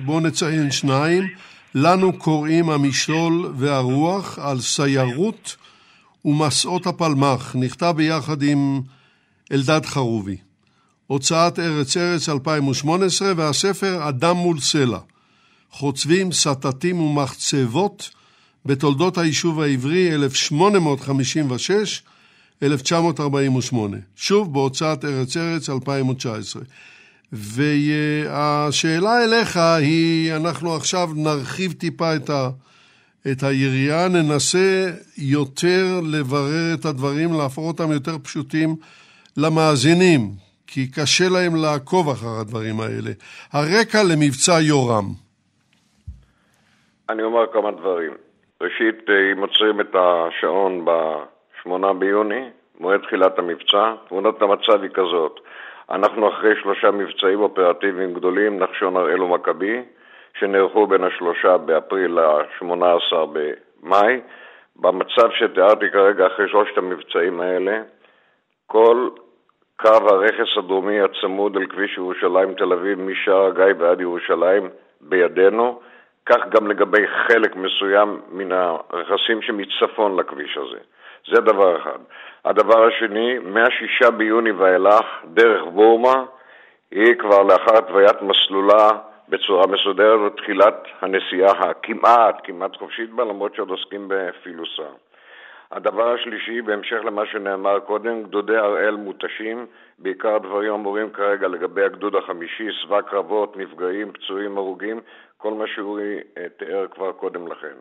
בואו 0.06 0.20
נציין 0.20 0.72
שניים, 0.72 1.24
לנו 1.76 2.14
קוראים 2.14 2.70
המשעול 2.70 3.52
והרוח 3.56 4.40
על 4.40 4.60
סיירות 4.60 5.56
ומסעות 6.26 6.88
הפלמ"ח, 6.88 7.56
נכתב 7.56 7.94
ביחד 7.98 8.42
עם 8.42 8.82
אלדד 9.52 9.86
חרובי. 9.86 10.38
הוצאת 11.08 11.60
ארץ 11.60 11.98
ארץ 11.98 12.30
2018 12.30 13.34
והספר 13.36 14.10
אדם 14.10 14.36
מול 14.36 14.60
סלע. 14.60 15.00
חוצבים, 15.72 16.32
סטטים 16.32 17.00
ומחצבות 17.00 18.10
בתולדות 18.66 19.18
היישוב 19.18 19.62
העברי 19.62 20.10
1856-1948. 22.62 23.76
שוב 24.16 24.54
בהוצאת 24.54 25.06
ארץ 25.06 25.38
ארץ 25.38 25.70
2019. 25.70 26.62
והשאלה 27.32 29.24
אליך 29.24 29.58
היא, 29.58 30.36
אנחנו 30.36 30.76
עכשיו 30.76 31.10
נרחיב 31.16 31.72
טיפה 31.72 32.16
את, 32.16 32.30
ה, 32.30 32.50
את 33.32 33.44
היריעה, 33.44 34.08
ננסה 34.08 34.92
יותר 35.18 36.00
לברר 36.04 36.74
את 36.74 36.86
הדברים, 36.86 37.34
להפוך 37.34 37.68
אותם 37.68 37.92
יותר 37.92 38.18
פשוטים 38.24 38.76
למאזינים, 39.38 40.32
כי 40.68 40.88
קשה 40.92 41.30
להם 41.30 41.56
לעקוב 41.56 42.10
אחר 42.10 42.40
הדברים 42.40 42.82
האלה. 42.82 43.12
הרקע 43.52 44.04
למבצע 44.04 44.60
יורם. 44.62 45.14
אני 47.10 47.24
אומר 47.24 47.46
כמה 47.54 47.72
דברים. 47.72 48.12
ראשית, 48.62 49.10
אה, 49.10 49.32
אם 49.32 49.42
עוצרים 49.42 49.82
את 49.82 49.96
השעון 49.96 50.86
ב-8 50.86 51.94
ביוני, 52.00 52.50
מועד 52.80 53.02
תחילת 53.02 53.40
המבצע, 53.40 53.94
תמונת 54.08 54.42
המצב 54.42 54.82
היא 54.82 54.90
כזאת: 54.94 55.40
אנחנו 55.90 56.30
אחרי 56.30 56.56
שלושה 56.62 56.92
מבצעים 56.92 57.42
אופרטיביים 57.42 58.14
גדולים, 58.14 58.60
נחשון 58.60 58.98
הראל 58.98 59.22
ומכבי, 59.22 59.82
שנערכו 60.40 60.88
בין 60.88 61.04
השלושה 61.04 61.58
באפריל 61.58 62.20
ל-18 62.20 63.16
במאי. 63.34 64.22
במצב 64.76 65.32
שתיארתי 65.32 65.90
כרגע 65.90 66.28
אחרי 66.28 66.50
שלושת 66.50 66.78
המבצעים 66.78 67.42
האלה, 67.42 67.82
כל 68.68 69.10
קו 69.80 69.90
הרכס 69.90 70.58
הדרומי 70.58 71.02
הצמוד 71.02 71.58
אל 71.58 71.66
כביש 71.66 71.98
ירושלים 71.98 72.54
תל 72.54 72.74
אביב 72.74 73.00
משער 73.00 73.46
הגיא 73.46 73.74
ועד 73.78 74.02
ירושלים 74.02 74.70
בידינו, 75.02 75.80
כך 76.26 76.38
גם 76.50 76.68
לגבי 76.68 77.08
חלק 77.08 77.56
מסוים 77.56 78.22
מן 78.30 78.52
הרכסים 78.52 79.42
שמצפון 79.42 80.20
לכביש 80.20 80.58
הזה. 80.58 80.80
זה 81.28 81.42
דבר 81.42 81.78
אחד. 81.82 82.00
הדבר 82.46 82.88
השני, 82.88 83.40
מה-6 83.40 84.10
ביוני 84.12 84.52
ואילך, 84.52 85.06
דרך 85.26 85.64
בורמה, 85.64 86.24
היא 86.92 87.16
כבר 87.16 87.44
לאחר 87.44 87.78
התוויית 87.78 88.22
מסלולה 88.22 88.90
בצורה 89.30 89.68
מסודרת 89.68 90.20
ותחילת 90.26 90.88
הנסיעה 91.02 91.52
הכמעט, 91.52 92.42
כמעט 92.44 92.76
חופשית 92.76 93.10
בה, 93.10 93.24
למרות 93.24 93.56
שעוד 93.56 93.70
עוסקים 93.70 94.06
בפילוסה. 94.08 94.88
הדבר 95.72 96.14
השלישי, 96.14 96.62
בהמשך 96.62 96.98
למה 97.06 97.26
שנאמר 97.26 97.80
קודם, 97.80 98.24
גדודי 98.24 98.58
הראל 98.58 98.96
מותשים, 98.96 99.66
בעיקר 100.00 100.38
דברים 100.38 100.74
אמורים 100.74 101.12
כרגע 101.12 101.48
לגבי 101.48 101.84
הגדוד 101.84 102.16
החמישי, 102.16 102.72
שבע 102.72 103.02
קרבות, 103.02 103.58
נפגעים, 103.58 104.12
פצועים, 104.12 104.58
הרוגים, 104.58 105.02
כל 105.38 105.54
מה 105.54 105.68
שאורי 105.68 106.20
אה, 106.38 106.50
תיאר 106.58 106.88
כבר 106.88 107.12
קודם 107.12 107.48
לכן. 107.48 107.74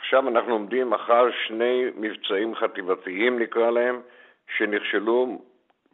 עכשיו 0.00 0.28
אנחנו 0.28 0.52
עומדים 0.52 0.92
אחר 0.92 1.30
שני 1.46 1.84
מבצעים 1.96 2.54
חטיבתיים 2.54 3.38
נקרא 3.38 3.70
להם, 3.70 4.00
שנכשלו 4.56 5.38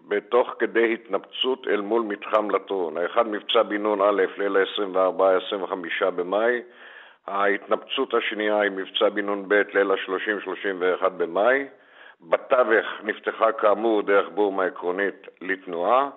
בתוך 0.08 0.54
כדי 0.58 0.94
התנפצות 0.94 1.68
אל 1.68 1.80
מול 1.80 2.02
מתחם 2.02 2.50
לטרון. 2.50 2.96
האחד 2.96 3.28
מבצע 3.28 3.62
בן 3.62 3.82
נון 3.82 4.00
א', 4.00 4.22
ליל 4.38 4.56
ה-24-25 4.56 6.10
במאי, 6.10 6.62
ההתנפצות 7.26 8.14
השנייה 8.14 8.60
היא 8.60 8.70
מבצע 8.70 9.08
בן 9.08 9.26
נון 9.26 9.48
ב', 9.48 9.62
ליל 9.74 9.90
ה-30-31 9.90 11.08
במאי. 11.08 11.66
בתווך 12.20 12.86
נפתחה 13.02 13.52
כאמור 13.52 14.02
דרך 14.02 14.28
בורמה 14.28 14.64
עקרונית 14.64 15.28
לתנועה, 15.40 16.08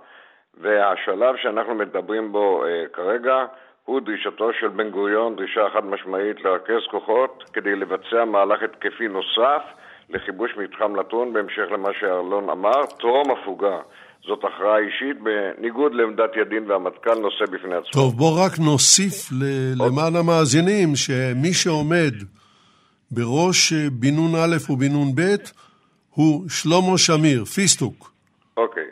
והשלב 0.58 1.36
שאנחנו 1.38 1.76
מדברים 1.76 2.32
בו 2.32 2.66
אה, 2.66 2.84
כרגע 2.94 3.46
הוא 3.86 4.02
דרישתו 4.02 4.54
של 4.54 4.68
בן 4.68 4.90
גוריון, 4.90 5.36
דרישה 5.36 5.70
חד 5.74 5.86
משמעית 5.86 6.42
לרכז 6.42 6.88
כוחות 6.92 7.44
כדי 7.54 7.76
לבצע 7.76 8.26
מהלך 8.26 8.64
התקפי 8.64 9.08
נוסף 9.08 9.62
לכיבוש 10.10 10.52
מתחם 10.58 10.96
לטרון, 10.96 11.34
בהמשך 11.34 11.72
למה 11.74 11.90
שאלון 12.00 12.50
אמר, 12.50 12.86
טרום 13.00 13.32
הפוגה. 13.32 13.78
זאת 14.28 14.40
הכרעה 14.44 14.78
אישית, 14.78 15.18
בניגוד 15.24 15.94
לעמדת 15.94 16.36
ידין 16.36 16.72
והמטכ"ל 16.72 17.14
נושא 17.20 17.46
בפני 17.46 17.76
עצמו. 17.76 17.92
טוב, 17.92 18.18
בוא 18.18 18.46
רק 18.46 18.52
נוסיף 18.60 19.32
ל- 19.32 19.74
למען 19.86 20.16
המאזינים 20.16 20.96
שמי 20.96 21.54
שעומד 21.54 22.14
בראש 23.12 23.74
אה, 23.74 23.78
בן 23.92 24.16
נון 24.16 24.32
א' 24.36 24.72
ובן 24.72 24.92
נון 24.94 25.08
ב' 25.16 25.36
הוא 26.10 26.50
שלמה 26.50 26.98
שמיר, 26.98 27.46
פיסטוק. 27.46 28.12
אוקיי. 28.58 28.84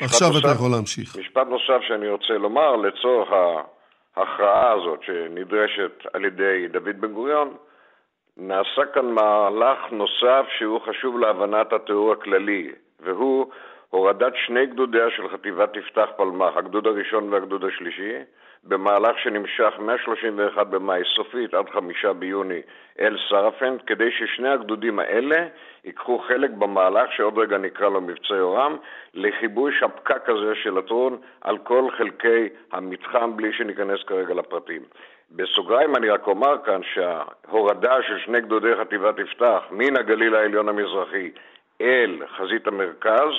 עכשיו 0.00 0.28
אתה 0.28 0.36
נוסף- 0.48 0.54
יכול 0.56 0.70
להמשיך. 0.70 1.16
משפט 1.16 1.46
נוסף 1.50 1.80
שאני 1.88 2.08
רוצה 2.08 2.32
לומר, 2.32 2.76
לצורך 2.76 3.28
ההכרעה 4.16 4.72
הזאת 4.72 5.00
שנדרשת 5.06 6.06
על 6.14 6.24
ידי 6.24 6.68
דוד 6.72 7.00
בן 7.00 7.12
גוריון, 7.12 7.48
נעשה 8.36 8.84
כאן 8.94 9.06
מהלך 9.06 9.78
נוסף 9.92 10.46
שהוא 10.58 10.80
חשוב 10.80 11.18
להבנת 11.18 11.72
התיאור 11.72 12.12
הכללי, 12.12 12.72
והוא 13.00 13.46
הורדת 13.90 14.32
שני 14.46 14.66
גדודיה 14.66 15.10
של 15.10 15.28
חטיבת 15.28 15.76
יפתח 15.76 16.08
פלמ"ח, 16.16 16.56
הגדוד 16.56 16.86
הראשון 16.86 17.32
והגדוד 17.32 17.64
השלישי, 17.64 18.12
במהלך 18.64 19.18
שנמשך 19.18 19.74
מ-31 19.78 20.64
במאי 20.64 21.02
סופית 21.16 21.54
עד 21.54 21.70
חמישה 21.70 22.12
ביוני 22.12 22.60
אל 23.00 23.16
סרפנד, 23.28 23.82
כדי 23.86 24.10
ששני 24.10 24.48
הגדודים 24.48 24.98
האלה 24.98 25.46
ייקחו 25.84 26.18
חלק 26.18 26.50
במהלך 26.50 27.12
שעוד 27.12 27.38
רגע 27.38 27.58
נקרא 27.58 27.88
לו 27.88 28.00
מבצע 28.00 28.34
יורם, 28.34 28.76
לכיבוש 29.14 29.82
הפקק 29.82 30.28
הזה 30.28 30.54
של 30.54 30.78
הטרון 30.78 31.18
על 31.40 31.58
כל 31.58 31.90
חלקי 31.98 32.48
המתחם, 32.72 33.36
בלי 33.36 33.52
שניכנס 33.52 34.02
כרגע 34.06 34.34
לפרטים. 34.34 34.82
בסוגריים 35.30 35.96
אני 35.96 36.08
רק 36.08 36.26
אומר 36.26 36.56
כאן 36.64 36.80
שההורדה 36.94 38.02
של 38.02 38.18
שני 38.18 38.40
גדודי 38.40 38.76
חטיבת 38.80 39.18
יפתח 39.18 39.62
מן 39.70 39.96
הגליל 39.96 40.34
העליון 40.34 40.68
המזרחי 40.68 41.30
אל 41.80 42.22
חזית 42.36 42.66
המרכז, 42.66 43.30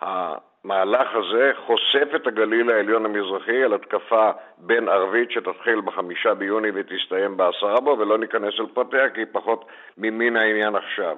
המהלך 0.00 1.14
הזה 1.14 1.52
חושף 1.66 2.08
את 2.16 2.26
הגליל 2.26 2.70
העליון 2.70 3.04
המזרחי 3.04 3.62
על 3.64 3.74
התקפה 3.74 4.30
בין 4.58 4.88
ערבית 4.88 5.30
שתתחיל 5.30 5.80
בחמישה 5.80 6.34
ביוני 6.34 6.68
ותסתיים 6.74 7.36
בעשרה 7.36 7.80
בו, 7.80 7.96
ולא 7.98 8.18
ניכנס 8.18 8.54
אל 8.60 8.66
פרטיה 8.66 9.10
כי 9.10 9.20
היא 9.20 9.26
פחות 9.32 9.64
ממין 9.98 10.36
העניין 10.36 10.76
עכשיו. 10.76 11.16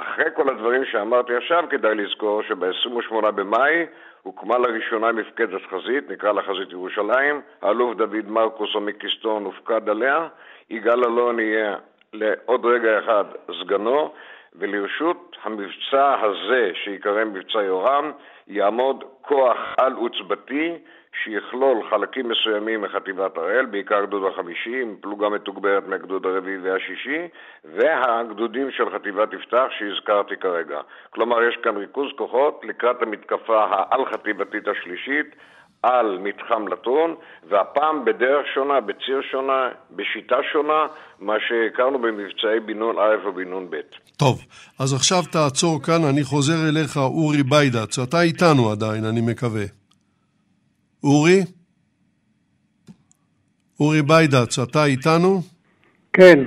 אחרי 0.00 0.24
כל 0.34 0.48
הדברים 0.48 0.84
שאמרתי 0.84 1.36
עכשיו, 1.36 1.64
כדאי 1.70 1.94
לזכור 1.94 2.42
שב-28 2.42 3.30
במאי 3.30 3.86
הוקמה 4.22 4.58
לראשונה 4.58 5.12
מפקדת 5.12 5.60
חזית, 5.70 6.10
נקרא 6.10 6.32
לה 6.32 6.42
חזית 6.42 6.70
ירושלים, 6.70 7.40
האלוף 7.62 7.96
דוד 7.96 8.28
מרקוס 8.28 8.76
עמיקיסטון 8.76 9.44
הופקד 9.44 9.88
עליה, 9.88 10.28
יגאל 10.70 11.04
אלון 11.04 11.40
יהיה 11.40 11.76
לעוד 12.12 12.66
רגע 12.66 12.98
אחד 12.98 13.24
סגנו, 13.60 14.12
ולרשות 14.54 15.36
המבצע 15.42 16.14
הזה, 16.22 16.70
שיקרא 16.74 17.24
מבצע 17.24 17.62
יורם, 17.62 18.12
יעמוד 18.48 19.04
כוח 19.22 19.58
על-עוצבתי 19.78 20.78
שיכלול 21.24 21.90
חלקים 21.90 22.28
מסוימים 22.28 22.80
מחטיבת 22.80 23.36
הראל, 23.36 23.66
בעיקר 23.66 24.04
גדוד 24.04 24.22
החמישי, 24.32 24.82
עם 24.82 24.96
פלוגה 25.00 25.28
מתוגברת 25.28 25.86
מהגדוד 25.86 26.26
הרביעי 26.26 26.58
והשישי, 26.58 27.28
והגדודים 27.64 28.70
של 28.70 28.84
חטיבת 28.94 29.32
יפתח 29.32 29.66
שהזכרתי 29.78 30.36
כרגע. 30.36 30.80
כלומר, 31.10 31.42
יש 31.42 31.56
כאן 31.62 31.76
ריכוז 31.76 32.08
כוחות 32.18 32.60
לקראת 32.64 33.02
המתקפה 33.02 33.64
העל-חטיבתית 33.64 34.68
השלישית 34.68 35.26
על 35.82 36.18
מתחם 36.18 36.68
לטרון, 36.68 37.14
והפעם 37.48 38.04
בדרך 38.04 38.46
שונה, 38.54 38.80
בציר 38.80 39.20
שונה, 39.30 39.68
בשיטה 39.90 40.36
שונה, 40.52 40.86
מה 41.20 41.34
שהכרנו 41.48 41.98
במבצעי 41.98 42.60
בן 42.60 42.78
נון 42.78 42.96
א' 42.98 43.28
ובן 43.28 43.48
נון 43.48 43.70
ב'. 43.70 43.76
טוב, 44.16 44.40
אז 44.80 44.94
עכשיו 44.94 45.22
תעצור 45.32 45.82
כאן, 45.82 46.04
אני 46.10 46.22
חוזר 46.24 46.68
אליך, 46.68 46.96
אורי 46.96 47.42
ביידץ. 47.42 47.98
אתה 47.98 48.20
איתנו 48.22 48.70
עדיין, 48.70 49.04
אני 49.04 49.20
מקווה. 49.20 49.79
אורי? 51.04 51.44
אורי 53.80 54.02
ביידץ, 54.02 54.58
אתה 54.58 54.84
איתנו? 54.84 55.42
כן, 56.12 56.38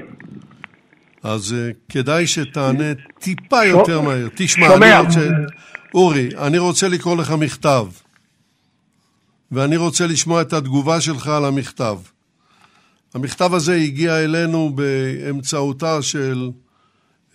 אז 1.24 1.52
uh, 1.52 1.74
כדאי 1.90 2.28
שתענה 2.28 2.94
טיפה 3.20 3.64
שו- 3.64 3.78
יותר 3.78 4.02
מהר. 4.02 4.28
תשמע, 4.36 4.68
שומע. 4.68 5.00
אני 5.00 5.08
רוצה... 5.08 5.30
אורי, 5.94 6.30
אני 6.38 6.58
רוצה 6.58 6.88
לקרוא 6.88 7.18
לך 7.18 7.32
מכתב, 7.32 7.88
ואני 9.52 9.78
רוצה 9.78 10.08
לשמוע 10.08 10.42
את 10.42 10.54
התגובה 10.54 11.02
שלך 11.02 11.28
על 11.28 11.46
המכתב. 11.46 11.98
המכתב 13.14 13.54
הזה 13.54 13.76
הגיע 13.76 14.24
אלינו 14.24 14.76
באמצעותה 14.76 16.02
של, 16.02 16.52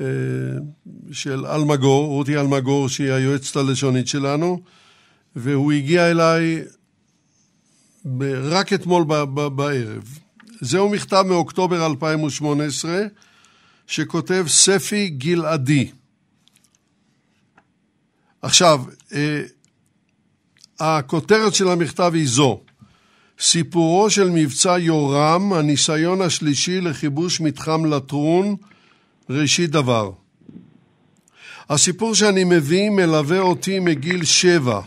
אה, 0.00 0.07
של 1.12 1.46
אלמגור, 1.46 2.07
רותי 2.07 2.37
אלמגור, 2.37 2.88
שהיא 2.88 3.12
היועצת 3.12 3.57
הלשונית 3.57 4.09
שלנו, 4.09 4.61
והוא 5.37 5.72
הגיע 5.72 6.11
אליי 6.11 6.62
רק 8.43 8.73
אתמול 8.73 9.05
בערב. 9.49 10.19
זהו 10.61 10.89
מכתב 10.89 11.25
מאוקטובר 11.29 11.87
2018, 11.87 13.03
שכותב 13.87 14.45
ספי 14.49 15.09
גלעדי. 15.09 15.91
עכשיו, 18.43 18.85
אה, 19.13 19.43
הכותרת 20.81 21.55
של 21.55 21.69
המכתב 21.69 22.11
היא 22.15 22.29
זו: 22.29 22.61
סיפורו 23.41 24.11
של 24.11 24.31
מבצע 24.31 24.79
יורם, 24.79 25.53
הניסיון 25.53 26.23
השלישי 26.23 26.81
לכיבוש 26.81 27.41
מתחם 27.41 27.85
לטרון, 27.85 28.57
ראשית 29.31 29.71
דבר. 29.71 30.11
הסיפור 31.69 32.15
שאני 32.15 32.45
מביא 32.45 32.91
מלווה 32.91 33.41
אותי 33.41 33.79
מגיל 33.81 34.25
שבע. 34.25 34.81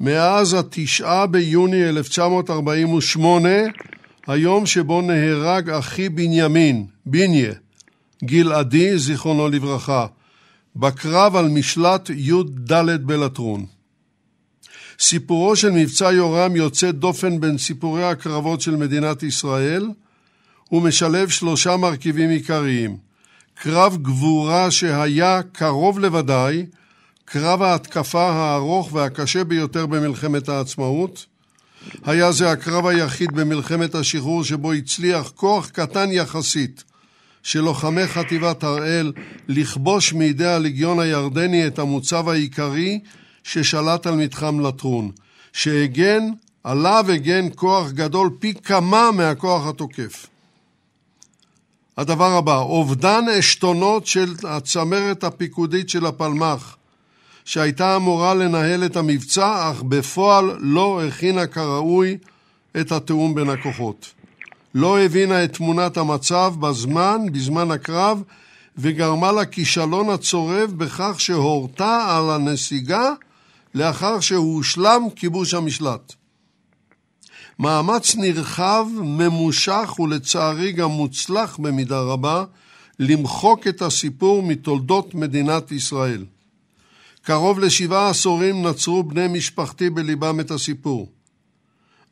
מאז 0.00 0.54
התשעה 0.54 1.26
ביוני 1.26 1.88
1948, 1.88 3.48
היום 4.26 4.66
שבו 4.66 5.02
נהרג 5.02 5.70
אחי 5.70 6.08
בנימין, 6.08 6.86
בניה, 7.06 7.52
גלעדי, 8.24 8.98
זיכרונו 8.98 9.48
לברכה, 9.48 10.06
בקרב 10.76 11.36
על 11.36 11.48
משלט 11.48 12.10
י"ד 12.10 12.72
בלטרון. 13.06 13.66
סיפורו 14.98 15.56
של 15.56 15.70
מבצע 15.70 16.12
יורם 16.12 16.56
יוצא 16.56 16.90
דופן 16.90 17.40
בין 17.40 17.58
סיפורי 17.58 18.04
הקרבות 18.04 18.60
של 18.60 18.76
מדינת 18.76 19.22
ישראל, 19.22 19.88
ומשלב 20.72 21.28
שלושה 21.28 21.76
מרכיבים 21.76 22.30
עיקריים. 22.30 22.96
קרב 23.54 23.96
גבורה 24.02 24.70
שהיה 24.70 25.40
קרוב 25.52 25.98
לוודאי, 25.98 26.66
קרב 27.28 27.62
ההתקפה 27.62 28.30
הארוך 28.30 28.92
והקשה 28.92 29.44
ביותר 29.44 29.86
במלחמת 29.86 30.48
העצמאות. 30.48 31.26
היה 32.04 32.32
זה 32.32 32.50
הקרב 32.50 32.86
היחיד 32.86 33.32
במלחמת 33.32 33.94
השחרור 33.94 34.44
שבו 34.44 34.72
הצליח 34.72 35.32
כוח 35.34 35.68
קטן 35.68 36.12
יחסית 36.12 36.84
של 37.42 37.60
לוחמי 37.60 38.06
חטיבת 38.06 38.64
הראל 38.64 39.12
לכבוש 39.48 40.12
מידי 40.12 40.46
הלגיון 40.46 41.00
הירדני 41.00 41.66
את 41.66 41.78
המוצב 41.78 42.28
העיקרי 42.28 43.00
ששלט 43.44 44.06
על 44.06 44.14
מתחם 44.14 44.60
לטרון, 44.60 45.10
שהגן, 45.52 46.22
עליו 46.64 47.04
הגן 47.14 47.46
כוח 47.54 47.90
גדול 47.90 48.30
פי 48.38 48.54
כמה 48.54 49.10
מהכוח 49.12 49.66
התוקף. 49.66 50.26
הדבר 51.98 52.32
הבא, 52.32 52.56
אובדן 52.56 53.24
עשתונות 53.32 54.06
של 54.06 54.34
הצמרת 54.48 55.24
הפיקודית 55.24 55.88
של 55.88 56.06
הפלמ"ח, 56.06 56.76
שהייתה 57.46 57.96
אמורה 57.96 58.34
לנהל 58.34 58.84
את 58.84 58.96
המבצע, 58.96 59.70
אך 59.70 59.82
בפועל 59.82 60.56
לא 60.60 61.04
הכינה 61.04 61.46
כראוי 61.46 62.18
את 62.80 62.92
התיאום 62.92 63.34
בין 63.34 63.48
הכוחות. 63.48 64.12
לא 64.74 65.00
הבינה 65.00 65.44
את 65.44 65.52
תמונת 65.52 65.96
המצב 65.96 66.54
בזמן, 66.60 67.20
בזמן 67.32 67.70
הקרב, 67.70 68.22
וגרמה 68.78 69.32
לכישלון 69.32 70.10
הצורב 70.10 70.72
בכך 70.76 71.14
שהורתה 71.20 72.16
על 72.16 72.30
הנסיגה 72.30 73.12
לאחר 73.74 74.20
שהושלם 74.20 75.02
כיבוש 75.16 75.54
המשלט. 75.54 76.12
מאמץ 77.58 78.16
נרחב, 78.16 78.86
ממושך 79.00 79.94
ולצערי 79.98 80.72
גם 80.72 80.90
מוצלח 80.90 81.56
במידה 81.56 82.00
רבה, 82.00 82.44
למחוק 82.98 83.66
את 83.66 83.82
הסיפור 83.82 84.42
מתולדות 84.42 85.14
מדינת 85.14 85.72
ישראל. 85.72 86.24
קרוב 87.26 87.58
לשבעה 87.58 88.10
עשורים 88.10 88.66
נצרו 88.66 89.02
בני 89.02 89.28
משפחתי 89.28 89.90
בליבם 89.90 90.40
את 90.40 90.50
הסיפור. 90.50 91.12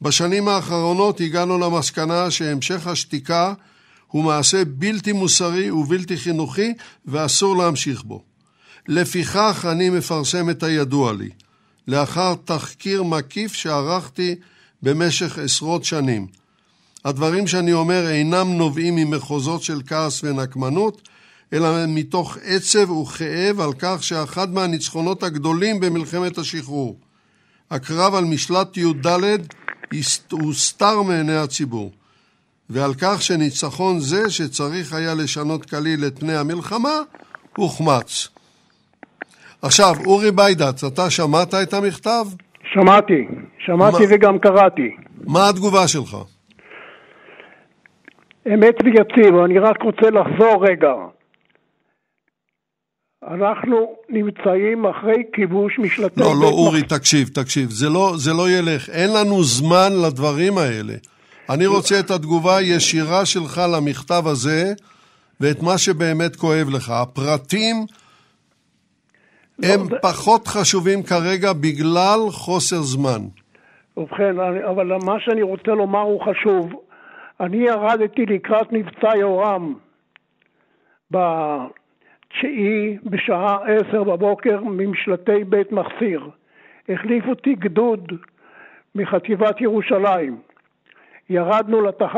בשנים 0.02 0.48
האחרונות 0.48 1.20
הגענו 1.20 1.58
למסקנה 1.58 2.30
שהמשך 2.30 2.86
השתיקה 2.86 3.54
הוא 4.06 4.24
מעשה 4.24 4.64
בלתי 4.64 5.12
מוסרי 5.12 5.70
ובלתי 5.70 6.16
חינוכי 6.16 6.72
ואסור 7.06 7.56
להמשיך 7.56 8.02
בו. 8.02 8.22
לפיכך 8.88 9.66
אני 9.72 9.90
מפרסם 9.90 10.50
את 10.50 10.62
הידוע 10.62 11.12
לי, 11.12 11.30
לאחר 11.88 12.34
תחקיר 12.44 13.02
מקיף 13.02 13.52
שערכתי 13.52 14.34
במשך 14.82 15.38
עשרות 15.38 15.84
שנים. 15.84 16.26
הדברים 17.04 17.46
שאני 17.46 17.72
אומר 17.72 18.10
אינם 18.10 18.52
נובעים 18.52 18.96
ממחוזות 18.96 19.62
של 19.62 19.80
כעס 19.86 20.24
ונקמנות, 20.24 21.08
אלא 21.54 21.68
מתוך 21.88 22.38
עצב 22.44 22.90
וכאב 22.90 23.60
על 23.60 23.72
כך 23.78 24.02
שאחד 24.02 24.54
מהניצחונות 24.54 25.22
הגדולים 25.22 25.80
במלחמת 25.80 26.38
השחרור, 26.38 26.96
הקרב 27.70 28.14
על 28.14 28.24
משלט 28.24 28.76
י"ד, 28.76 29.06
הוסתר 30.30 31.02
מעיני 31.02 31.36
הציבור, 31.36 31.90
ועל 32.70 32.94
כך 33.02 33.22
שניצחון 33.22 34.00
זה, 34.00 34.30
שצריך 34.30 34.92
היה 34.92 35.14
לשנות 35.14 35.70
כליל 35.70 36.04
את 36.06 36.18
פני 36.18 36.36
המלחמה, 36.36 36.98
הוחמץ. 37.56 38.28
עכשיו, 39.62 39.94
אורי 40.06 40.30
ביידץ, 40.30 40.84
אתה 40.84 41.10
שמעת 41.10 41.54
את 41.54 41.74
המכתב? 41.74 42.24
שמעתי, 42.72 43.28
שמעתי 43.58 44.06
מה- 44.06 44.10
וגם 44.14 44.38
קראתי. 44.38 44.96
מה 45.26 45.48
התגובה 45.48 45.88
שלך? 45.88 46.16
אמת 48.54 48.74
ויציב, 48.84 49.34
אני 49.44 49.58
רק 49.58 49.82
רוצה 49.82 50.10
לחזור 50.10 50.66
רגע. 50.68 50.92
אנחנו 53.30 53.76
נמצאים 54.08 54.86
אחרי 54.86 55.22
כיבוש 55.32 55.78
משלטי 55.78 56.20
לא, 56.20 56.26
לא, 56.40 56.46
אורי, 56.46 56.80
מח- 56.80 56.86
תקשיב, 56.98 57.28
תקשיב, 57.28 57.70
זה 57.70 57.88
לא, 57.88 58.12
זה 58.16 58.32
לא 58.32 58.50
ילך. 58.50 58.88
אין 58.90 59.10
לנו 59.12 59.42
זמן 59.44 59.92
לדברים 60.06 60.58
האלה. 60.58 60.94
אני 61.50 61.66
רוצה 61.66 62.00
את 62.00 62.10
התגובה 62.10 62.56
הישירה 62.56 63.26
שלך 63.26 63.60
למכתב 63.76 64.22
הזה, 64.26 64.72
ואת 65.40 65.62
מה 65.62 65.78
שבאמת 65.78 66.36
כואב 66.36 66.68
לך. 66.70 66.90
הפרטים 66.90 67.76
הם 69.62 69.80
זה- 69.90 69.96
פחות 70.02 70.48
חשובים 70.48 71.02
כרגע 71.02 71.52
בגלל 71.52 72.18
חוסר 72.30 72.82
זמן. 72.82 73.20
ובכן, 73.96 74.40
אני- 74.40 74.64
אבל 74.70 74.86
מה 75.04 75.14
שאני 75.20 75.42
רוצה 75.42 75.70
לומר 75.70 76.00
הוא 76.00 76.20
חשוב. 76.20 76.72
אני 77.40 77.56
ירדתי 77.56 78.26
לקראת 78.26 78.66
מבצע 78.72 79.16
יורם 79.20 79.74
בתשיעי 82.34 82.98
בשעה 83.04 83.58
עשר 83.66 84.04
בבוקר 84.04 84.60
ממשלטי 84.62 85.44
בית 85.44 85.72
מחסיר. 85.72 86.30
החליף 86.88 87.24
אותי 87.28 87.54
גדוד 87.54 88.12
מחטיבת 88.94 89.60
ירושלים. 89.60 90.38
ירדנו 91.30 91.80
לתח... 91.80 92.14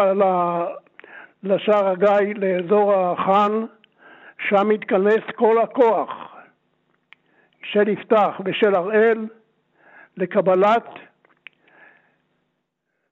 לשער 1.43 1.89
הגיא, 1.89 2.35
לאזור 2.37 2.95
החאן, 2.95 3.65
שם 4.49 4.71
התכנס 4.71 5.23
כל 5.35 5.59
הכוח 5.59 6.37
של 7.63 7.89
יפתח 7.89 8.41
ושל 8.45 8.75
הראל 8.75 9.27
לקבלת 10.17 10.89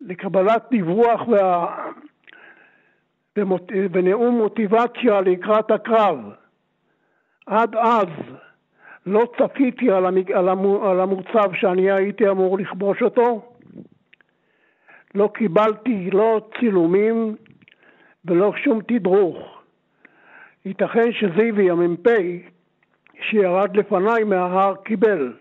לקבלת 0.01 0.63
דיווח 0.71 1.29
וה... 1.29 1.77
ונאום 3.93 4.39
מוטיבציה 4.39 5.21
לקראת 5.21 5.71
הקרב. 5.71 6.19
עד 7.47 7.77
אז 7.77 8.09
לא 9.07 9.25
צפיתי 9.39 9.91
על, 9.91 10.07
המג... 10.07 10.33
על, 10.33 10.49
המו... 10.49 10.89
על 10.89 11.01
המוצב 11.01 11.55
שאני 11.55 11.91
הייתי 11.91 12.29
אמור 12.29 12.59
לכבוש 12.59 13.03
אותו, 13.03 13.53
לא 15.15 15.31
קיבלתי 15.35 16.11
לא 16.11 16.41
צילומים 16.59 17.37
ולא 18.25 18.53
שום 18.57 18.81
תדרוך. 18.89 19.63
ייתכן 20.65 21.13
שזיוי 21.13 21.71
המ"פ 21.71 22.07
שירד 23.21 23.77
לפניי 23.77 24.25
מההר 24.25 24.75
קיבל. 24.75 25.33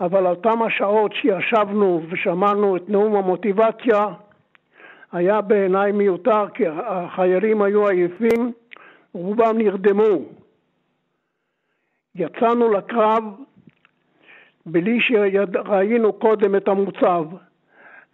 אבל 0.00 0.26
אותם 0.26 0.62
השעות 0.62 1.12
שישבנו 1.12 2.02
ושמענו 2.08 2.76
את 2.76 2.88
נאום 2.88 3.16
המוטיבציה 3.16 4.06
היה 5.12 5.40
בעיניי 5.40 5.92
מיותר 5.92 6.48
כי 6.54 6.64
החיילים 6.68 7.62
היו 7.62 7.88
עייפים, 7.88 8.52
רובם 9.12 9.58
נרדמו. 9.58 10.18
יצאנו 12.14 12.72
לקרב 12.72 13.24
בלי 14.66 15.00
שראינו 15.00 16.12
קודם 16.12 16.56
את 16.56 16.68
המוצב. 16.68 17.24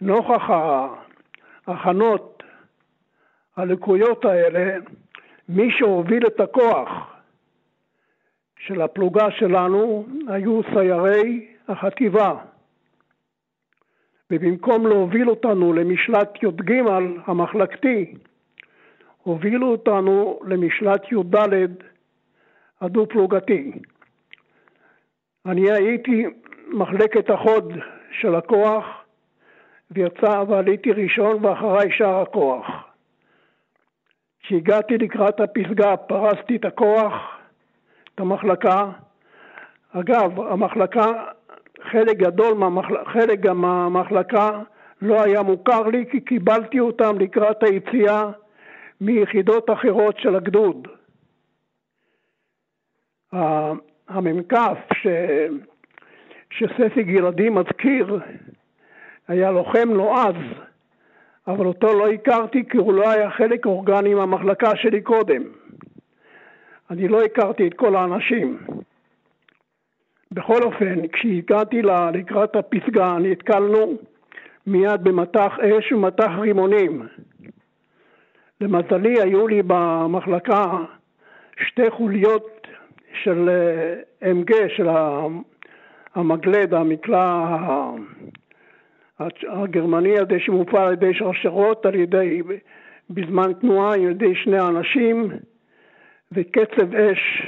נוכח 0.01 0.49
ההכנות 1.67 2.43
הלקויות 3.57 4.25
האלה, 4.25 4.77
מי 5.49 5.71
שהוביל 5.71 6.27
את 6.27 6.39
הכוח 6.39 6.89
של 8.59 8.81
הפלוגה 8.81 9.31
שלנו 9.31 10.05
היו 10.27 10.61
סיירי 10.73 11.47
החטיבה. 11.67 12.35
ובמקום 14.31 14.87
להוביל 14.87 15.29
אותנו 15.29 15.73
למשלט 15.73 16.43
י"ג 16.43 16.73
המחלקתי, 17.25 18.15
הובילו 19.23 19.71
אותנו 19.71 20.39
למשלט 20.45 21.11
י"ד 21.11 21.35
הדו-פלוגתי. 22.81 23.71
אני 25.45 25.71
הייתי 25.71 26.25
מחלקת 26.67 27.29
החוד 27.29 27.73
של 28.11 28.35
הכוח, 28.35 28.85
ויצא 29.91 30.43
ועליתי 30.47 30.91
ראשון 30.91 31.45
ואחריי 31.45 31.91
שאר 31.91 32.21
הכוח. 32.21 32.65
כשהגעתי 34.39 34.97
לקראת 34.97 35.39
הפסגה 35.39 35.97
פרסתי 35.97 36.55
את 36.55 36.65
הכוח, 36.65 37.13
את 38.15 38.19
המחלקה. 38.19 38.89
אגב, 39.91 40.41
המחלקה, 40.41 41.05
חלק 41.81 42.17
גדול 42.17 42.53
מהמחלקה, 42.53 43.11
חלק 43.11 43.39
גם 43.39 43.61
מהמחלקה 43.61 44.59
לא 45.01 45.23
היה 45.23 45.41
מוכר 45.41 45.81
לי 45.83 46.05
כי 46.11 46.21
קיבלתי 46.21 46.79
אותם 46.79 47.19
לקראת 47.19 47.63
היציאה 47.63 48.29
מיחידות 49.01 49.69
אחרות 49.69 50.19
של 50.19 50.35
הגדוד. 50.35 50.87
המ"כ 53.33 54.53
ש... 54.93 55.07
שספי 56.51 57.03
גלעדי 57.03 57.49
מזכיר 57.49 58.19
היה 59.27 59.51
לוחם 59.51 59.89
נועז, 59.93 60.35
אבל 61.47 61.65
אותו 61.65 61.99
לא 61.99 62.07
הכרתי 62.11 62.63
כי 62.69 62.77
הוא 62.77 62.93
לא 62.93 63.09
היה 63.09 63.31
חלק 63.31 63.65
אורגני 63.65 64.13
מהמחלקה 64.13 64.75
שלי 64.75 65.01
קודם. 65.01 65.43
אני 66.89 67.07
לא 67.07 67.23
הכרתי 67.23 67.67
את 67.67 67.73
כל 67.73 67.95
האנשים. 67.95 68.57
בכל 70.31 70.63
אופן, 70.63 71.07
כשהגעתי 71.07 71.81
לקראת 72.13 72.55
הפסגה 72.55 73.17
נתקלנו 73.19 73.97
מיד 74.67 75.03
במטח 75.03 75.59
אש 75.59 75.91
ומטח 75.91 76.31
רימונים. 76.39 77.07
למזלי 78.61 79.21
היו 79.21 79.47
לי 79.47 79.61
במחלקה 79.67 80.65
שתי 81.57 81.91
חוליות 81.91 82.50
של 83.23 83.49
MG, 84.23 84.53
של 84.77 84.87
המגלד, 86.15 86.73
המקלע 86.73 87.45
הגרמני 89.49 90.19
הזה 90.19 90.39
שמופעל 90.39 90.87
על 90.87 90.93
ידי 90.93 91.13
שרשרות, 91.13 91.85
על 91.85 91.95
ידי, 91.95 92.41
בזמן 93.09 93.53
תנועה, 93.53 93.93
על 93.93 93.99
ידי 93.99 94.35
שני 94.35 94.59
אנשים, 94.59 95.29
וקצב 96.31 96.95
אש, 96.95 97.47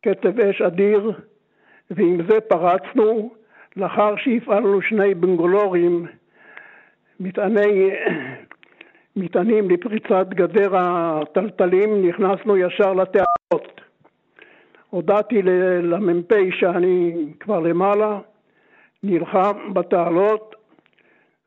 קצב 0.00 0.40
אש 0.40 0.62
אדיר, 0.62 1.12
ועם 1.90 2.18
זה 2.28 2.40
פרצנו, 2.40 3.34
לאחר 3.76 4.16
שהפעלנו 4.16 4.82
שני 4.82 5.14
בנגולורים, 5.14 6.06
מטעני, 7.20 7.90
מטענים 9.16 9.70
לפריצת 9.70 10.26
גדר 10.28 10.76
הטלטלים, 10.76 12.08
נכנסנו 12.08 12.56
ישר 12.56 12.92
לתעלות. 12.92 13.80
הודעתי 14.90 15.42
למ"פ 15.82 16.32
שאני 16.60 17.26
כבר 17.40 17.60
למעלה, 17.60 18.18
נלחם 19.02 19.74
בתעלות, 19.74 20.54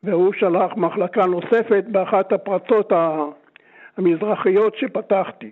והוא 0.04 0.34
שלח 0.34 0.72
מחלקה 0.78 1.26
נוספת 1.26 1.84
באחת 1.88 2.32
הפרצות 2.32 2.92
המזרחיות 3.98 4.76
שפתחתי. 4.76 5.52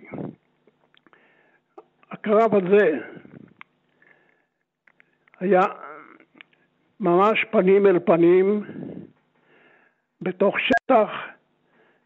הקרב 2.10 2.54
הזה 2.54 2.98
היה 5.40 5.62
ממש 7.00 7.44
פנים 7.50 7.86
אל 7.86 7.98
פנים 7.98 8.64
בתוך 10.22 10.56
שטח 10.60 11.10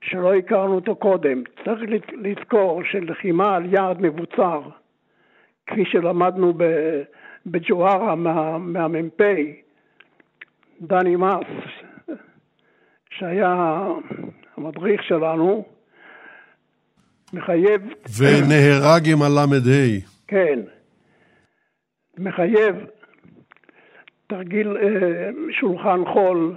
שלא 0.03 0.35
הכרנו 0.35 0.75
אותו 0.75 0.97
קודם. 0.97 1.43
צריך 1.65 1.81
לזכור 2.13 2.83
שלחימה 2.85 3.57
על 3.57 3.75
יעד 3.75 4.01
מבוצר, 4.01 4.63
כפי 5.67 5.85
שלמדנו 5.85 6.55
בג'והרה 7.47 8.15
מה, 8.15 8.59
מהמ"פ, 8.59 9.23
דני 10.81 11.17
מס, 11.17 11.47
שהיה 13.11 13.83
המדריך 14.57 15.03
שלנו, 15.03 15.65
מחייב... 17.33 17.83
ונהרג 18.19 19.09
עם 19.13 19.23
הל"ה. 19.23 19.45
כן. 20.29 20.61
מחייב 22.19 22.77
תרגיל 24.27 24.77
אה, 24.77 25.31
שולחן 25.61 26.01
חול, 26.13 26.55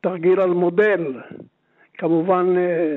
תרגיל 0.00 0.40
על 0.40 0.50
מודל, 0.50 1.20
כמובן 1.98 2.56
אה, 2.56 2.96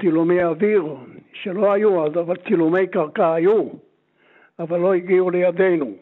צילומי 0.00 0.44
אוויר, 0.44 0.96
שלא 1.32 1.72
היו 1.72 2.06
אז, 2.06 2.12
אבל 2.12 2.36
צילומי 2.36 2.86
קרקע 2.86 3.34
היו, 3.34 3.68
אבל 4.58 4.80
לא 4.80 4.94
הגיעו 4.94 5.30
לידינו. 5.30 5.92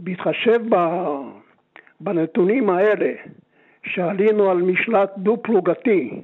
בהתחשב 0.00 0.60
בנתונים 2.00 2.70
האלה, 2.70 3.12
שעלינו 3.84 4.50
על 4.50 4.56
משלט 4.56 5.12
דו-פלוגתי, 5.16 6.22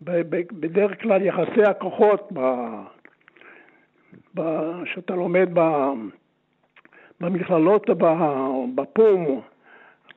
בדרך 0.00 1.02
כלל 1.02 1.22
יחסי 1.22 1.62
הכוחות 1.62 2.28
ב... 2.32 2.40
ב... 4.34 4.40
שאתה 4.84 5.14
לומד 5.14 5.48
ב... 5.54 5.60
במכללות 7.20 7.90
בפום, 8.74 9.40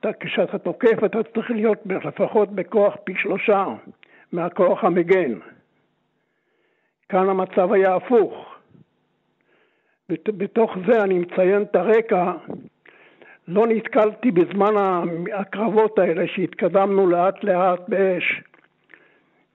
אתה, 0.00 0.12
כשאתה 0.20 0.58
תוקף 0.58 1.04
אתה 1.04 1.18
צריך 1.22 1.50
להיות 1.50 1.78
לפחות 1.86 2.50
בכוח 2.50 2.96
פי 3.04 3.14
שלושה 3.16 3.64
מהכוח 4.32 4.84
המגן. 4.84 5.38
כאן 7.08 7.28
המצב 7.28 7.72
היה 7.72 7.94
הפוך. 7.94 8.54
בתוך 10.26 10.76
זה 10.86 11.02
אני 11.02 11.18
מציין 11.18 11.62
את 11.62 11.76
הרקע, 11.76 12.32
לא 13.48 13.66
נתקלתי 13.66 14.30
בזמן 14.30 14.74
הקרבות 15.34 15.98
האלה 15.98 16.26
שהתקדמנו 16.26 17.06
לאט 17.06 17.44
לאט 17.44 17.88
באש, 17.88 18.42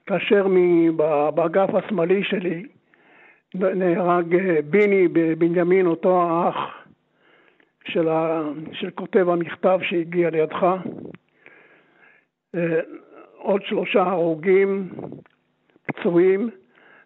כאשר 0.06 0.46
באגף 1.34 1.74
השמאלי 1.74 2.24
שלי 2.24 2.66
נהרג 3.54 4.34
אה, 4.34 4.58
ביני 4.64 5.08
בבנימין, 5.08 5.86
אותו 5.86 6.22
האח 6.22 6.85
של, 7.88 8.08
ה, 8.08 8.42
של 8.72 8.90
כותב 8.90 9.28
המכתב 9.28 9.78
שהגיע 9.82 10.30
לידך. 10.30 10.62
אה, 12.54 12.80
עוד 13.36 13.60
שלושה 13.68 14.02
הרוגים, 14.02 14.88
פצועים, 15.86 16.50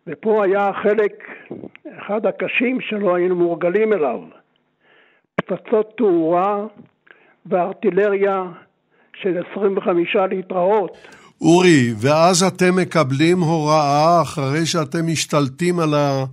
ופה 0.07 0.45
היה 0.45 0.71
חלק, 0.83 1.13
אחד 1.99 2.27
הקשים 2.27 2.81
שלא 2.81 3.15
היינו 3.15 3.37
מורגלים 3.37 3.93
אליו, 3.93 4.21
פצצות 5.35 5.93
תאורה 5.97 6.67
וארטילריה 7.47 8.45
של 9.23 9.43
25 9.53 10.17
להתראות. 10.31 10.97
אורי, 11.41 11.93
ואז 12.01 12.43
אתם 12.43 12.77
מקבלים 12.77 13.41
הוראה, 13.41 14.23
אחרי 14.23 14.67
שאתם 14.67 15.07
משתלטים 15.07 15.81
על, 15.81 15.95
ה... 15.95 16.25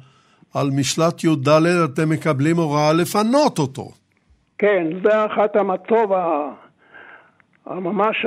על 0.54 0.70
משלט 0.70 1.24
י"ד, 1.24 1.50
אתם 1.86 2.10
מקבלים 2.10 2.58
הוראה 2.58 2.94
לפנות 2.94 3.60
אותו. 3.60 3.92
כן, 4.58 4.88
זה 5.04 5.26
אחת 5.26 5.56
המצוב 5.56 6.12
הממש 7.66 8.26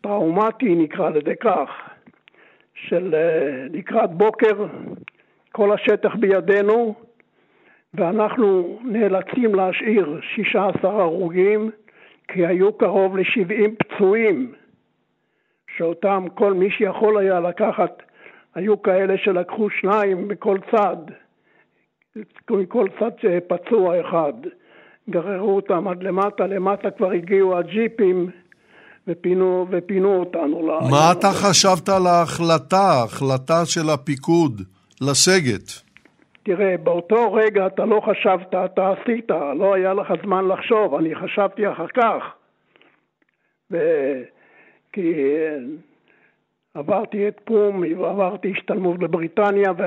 הטראומטי, 0.00 0.74
נקרא 0.74 1.10
לזה 1.10 1.34
כך, 1.40 1.70
של 2.74 3.14
אה, 3.14 3.66
לקראת 3.70 4.10
בוקר, 4.10 4.66
כל 5.52 5.72
השטח 5.72 6.14
בידינו, 6.14 6.94
ואנחנו 7.94 8.78
נאלצים 8.84 9.54
להשאיר 9.54 10.20
16 10.22 11.02
הרוגים, 11.02 11.70
כי 12.28 12.46
היו 12.46 12.72
קרוב 12.72 13.16
ל-70 13.16 13.70
פצועים. 13.78 14.52
שאותם 15.76 16.26
כל 16.34 16.52
מי 16.52 16.70
שיכול 16.70 17.18
היה 17.18 17.40
לקחת, 17.40 18.02
היו 18.54 18.82
כאלה 18.82 19.18
שלקחו 19.18 19.70
שניים 19.70 20.28
מכל 20.28 20.58
צד, 20.70 20.96
מכל 22.50 22.86
צד 22.98 23.10
פצוע 23.48 24.00
אחד, 24.00 24.32
גררו 25.10 25.56
אותם 25.56 25.88
עד 25.88 26.02
למטה, 26.02 26.46
למטה 26.46 26.90
כבר 26.90 27.10
הגיעו 27.10 27.58
הג'יפים 27.58 28.30
ופינו, 29.08 29.66
ופינו 29.70 30.16
אותנו. 30.16 30.62
מה 30.90 31.12
אתה 31.12 31.28
חשבת 31.32 31.88
על 31.88 32.06
ההחלטה, 32.06 32.76
ההחלטה 32.76 33.64
של 33.64 33.90
הפיקוד 33.90 34.62
לסגת? 35.00 35.86
תראה, 36.42 36.76
באותו 36.82 37.32
רגע 37.32 37.66
אתה 37.66 37.84
לא 37.84 38.00
חשבת, 38.00 38.54
אתה 38.64 38.92
עשית, 38.92 39.30
לא 39.30 39.74
היה 39.74 39.94
לך 39.94 40.12
זמן 40.24 40.48
לחשוב, 40.48 40.94
אני 40.94 41.14
חשבתי 41.14 41.68
אחר 41.72 41.86
כך. 41.86 42.22
ו... 43.70 43.76
כי 44.96 45.12
אה, 45.12 45.58
עברתי 46.74 47.28
את 47.28 47.40
פום, 47.44 47.84
עברתי 47.84 48.52
השתלמות 48.56 48.98
בבריטניה, 48.98 49.70
ו, 49.78 49.82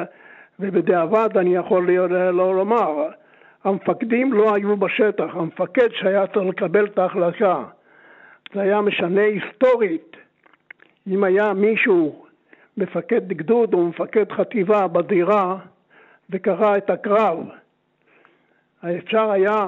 ובדיעבד 0.59 1.37
אני 1.37 1.55
יכול 1.55 1.91
לא 2.31 2.55
לומר, 2.55 3.09
המפקדים 3.63 4.33
לא 4.33 4.55
היו 4.55 4.77
בשטח, 4.77 5.35
המפקד 5.35 5.89
שהיה 5.91 6.27
צריך 6.27 6.45
לקבל 6.45 6.85
את 6.85 6.97
ההחלטה. 6.97 7.63
זה 8.53 8.61
היה 8.61 8.81
משנה 8.81 9.21
היסטורית 9.21 10.17
אם 11.07 11.23
היה 11.23 11.53
מישהו, 11.53 12.25
מפקד 12.77 13.27
גדוד 13.27 13.73
או 13.73 13.87
מפקד 13.87 14.31
חטיבה 14.31 14.87
בדירה 14.87 15.57
וקרא 16.29 16.77
את 16.77 16.89
הקרב. 16.89 17.37
אפשר 18.97 19.31
היה 19.31 19.65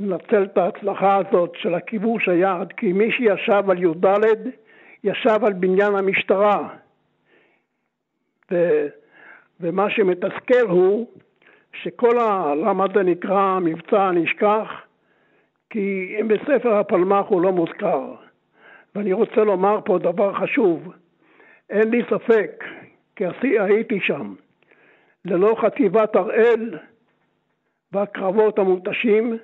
לנצל 0.00 0.42
את 0.44 0.58
ההצלחה 0.58 1.16
הזאת 1.16 1.52
של 1.56 1.74
הכיבוש 1.74 2.28
היעד, 2.28 2.72
כי 2.72 2.92
מי 2.92 3.12
שישב 3.12 3.70
על 3.70 3.82
י"ד 3.82 4.04
ישב 5.04 5.44
על 5.44 5.52
בניין 5.52 5.94
המשטרה. 5.94 6.68
ו, 8.50 8.86
ומה 9.60 9.90
שמתסכל 9.90 10.66
הוא 10.68 11.08
שכל 11.82 12.18
ה... 12.18 12.54
למה 12.54 12.84
זה 12.94 13.02
נקרא 13.02 13.58
מבצע 13.58 14.10
נשכח? 14.10 14.68
כי 15.70 16.16
בספר 16.26 16.74
הפלמ"ח 16.74 17.26
הוא 17.28 17.42
לא 17.42 17.52
מוזכר. 17.52 18.14
ואני 18.94 19.12
רוצה 19.12 19.44
לומר 19.44 19.78
פה 19.84 19.98
דבר 19.98 20.34
חשוב, 20.34 20.92
אין 21.70 21.90
לי 21.90 22.02
ספק, 22.10 22.64
כי 23.16 23.24
הייתי 23.58 24.00
שם, 24.00 24.34
ללא 25.24 25.56
חטיבת 25.60 26.16
הראל 26.16 26.78
והקרבות 27.92 28.58
המותשים, 28.58 29.38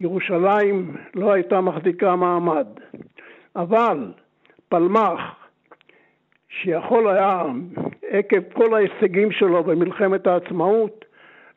ירושלים 0.00 0.96
לא 1.14 1.32
הייתה 1.32 1.60
מחזיקה 1.60 2.16
מעמד. 2.16 2.66
אבל 3.56 4.12
פלמ"ח, 4.68 5.20
שיכול 6.48 7.08
היה, 7.08 7.42
עקב 8.10 8.52
כל 8.52 8.74
ההישגים 8.74 9.32
שלו 9.32 9.64
במלחמת 9.64 10.26
העצמאות, 10.26 10.97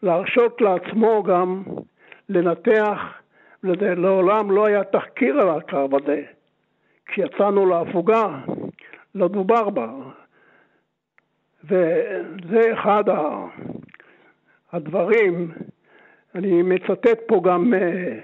להרשות 0.04 0.62
לעצמו 0.62 1.24
גם 1.24 1.64
לנתח, 2.30 3.00
לעולם 3.64 4.52
לא 4.52 4.66
היה 4.66 4.84
תחקיר 4.84 5.42
על 5.42 5.50
הקרב 5.50 5.96
הזה. 5.96 6.24
כשיצאנו 7.06 7.66
להפוגה, 7.66 8.40
לא 9.16 9.28
דובר 9.28 9.70
בה. 9.70 9.94
וזה 11.64 12.74
אחד 12.74 13.04
הדברים, 14.72 15.52
אני 16.36 16.62
מצטט 16.62 17.20
פה 17.28 17.42
גם 17.44 17.74
אה, 17.74 18.20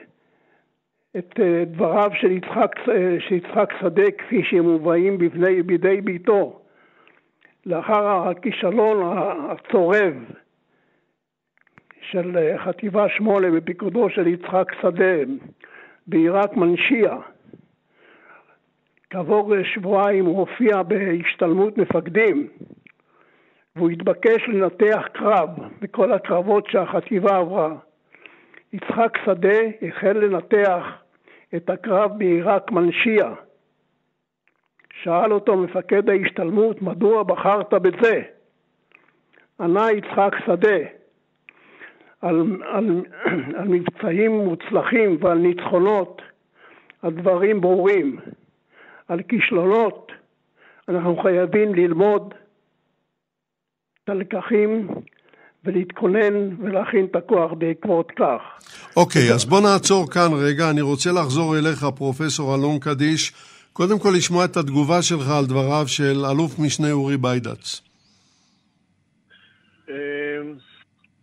את 1.17 1.39
אה, 1.39 1.63
דבריו 1.65 2.11
של 2.13 2.31
יצחק, 2.31 2.89
אה, 2.89 3.15
של 3.19 3.35
יצחק 3.35 3.73
שדה 3.79 4.11
כפי 4.17 4.43
שהם 4.43 4.63
מובאים 4.63 5.17
בידי 5.65 6.01
ביתו 6.01 6.59
לאחר 7.65 8.07
הכישלון 8.07 9.17
הצורב 9.49 10.13
של 12.11 12.37
אה, 12.37 12.57
חטיבה 12.57 13.09
שמונה 13.09 13.51
בפיקודו 13.51 14.09
של 14.09 14.27
יצחק 14.27 14.71
שדה 14.81 15.15
בעיראק 16.07 16.53
מנשייה. 16.53 17.17
כעבור 19.09 19.53
שבועיים 19.63 20.25
הוא 20.25 20.39
הופיע 20.39 20.83
בהשתלמות 20.83 21.77
מפקדים 21.77 22.47
והוא 23.75 23.89
התבקש 23.89 24.47
לנתח 24.47 25.07
קרב 25.13 25.49
בכל 25.81 26.11
הקרבות 26.11 26.67
שהחטיבה 26.69 27.37
עברה. 27.37 27.75
יצחק 28.73 29.17
שדה 29.25 29.59
החל 29.81 30.17
לנתח 30.17 30.83
את 31.55 31.69
הקרב 31.69 32.11
בעיראק 32.17 32.71
מנשייה. 32.71 33.33
שאל 35.03 35.33
אותו 35.33 35.57
מפקד 35.57 36.09
ההשתלמות, 36.09 36.81
מדוע 36.81 37.23
בחרת 37.23 37.73
בזה? 37.73 38.21
ענה 39.59 39.91
יצחק 39.91 40.35
שדה, 40.45 40.77
על, 42.21 42.35
על, 42.73 43.03
על 43.57 43.67
מבצעים 43.67 44.31
מוצלחים 44.31 45.17
ועל 45.21 45.37
ניצחונות 45.37 46.21
הדברים 47.03 47.61
ברורים. 47.61 48.19
על 49.07 49.21
כישלונות 49.23 50.11
אנחנו 50.89 51.17
חייבים 51.17 51.75
ללמוד 51.75 52.33
את 54.03 54.09
הלקחים 54.09 54.87
ולהתכונן 55.65 56.55
ולהכין 56.59 57.05
את 57.05 57.15
הכוח 57.15 57.51
בעקבות 57.57 58.11
כך. 58.11 58.41
אוקיי, 58.97 59.29
okay, 59.29 59.33
אז 59.33 59.45
בוא 59.45 59.61
נעצור 59.61 60.11
כאן 60.11 60.29
רגע. 60.33 60.69
אני 60.69 60.81
רוצה 60.81 61.09
לחזור 61.11 61.57
אליך, 61.57 61.85
פרופסור 61.95 62.55
אלון 62.55 62.79
קדיש. 62.79 63.33
קודם 63.73 63.99
כל 63.99 64.09
לשמוע 64.17 64.45
את 64.45 64.57
התגובה 64.57 65.01
שלך 65.01 65.29
על 65.29 65.45
דבריו 65.45 65.87
של 65.87 66.25
אלוף 66.31 66.59
משנה 66.59 66.91
אורי 66.91 67.17
ביידץ. 67.17 67.81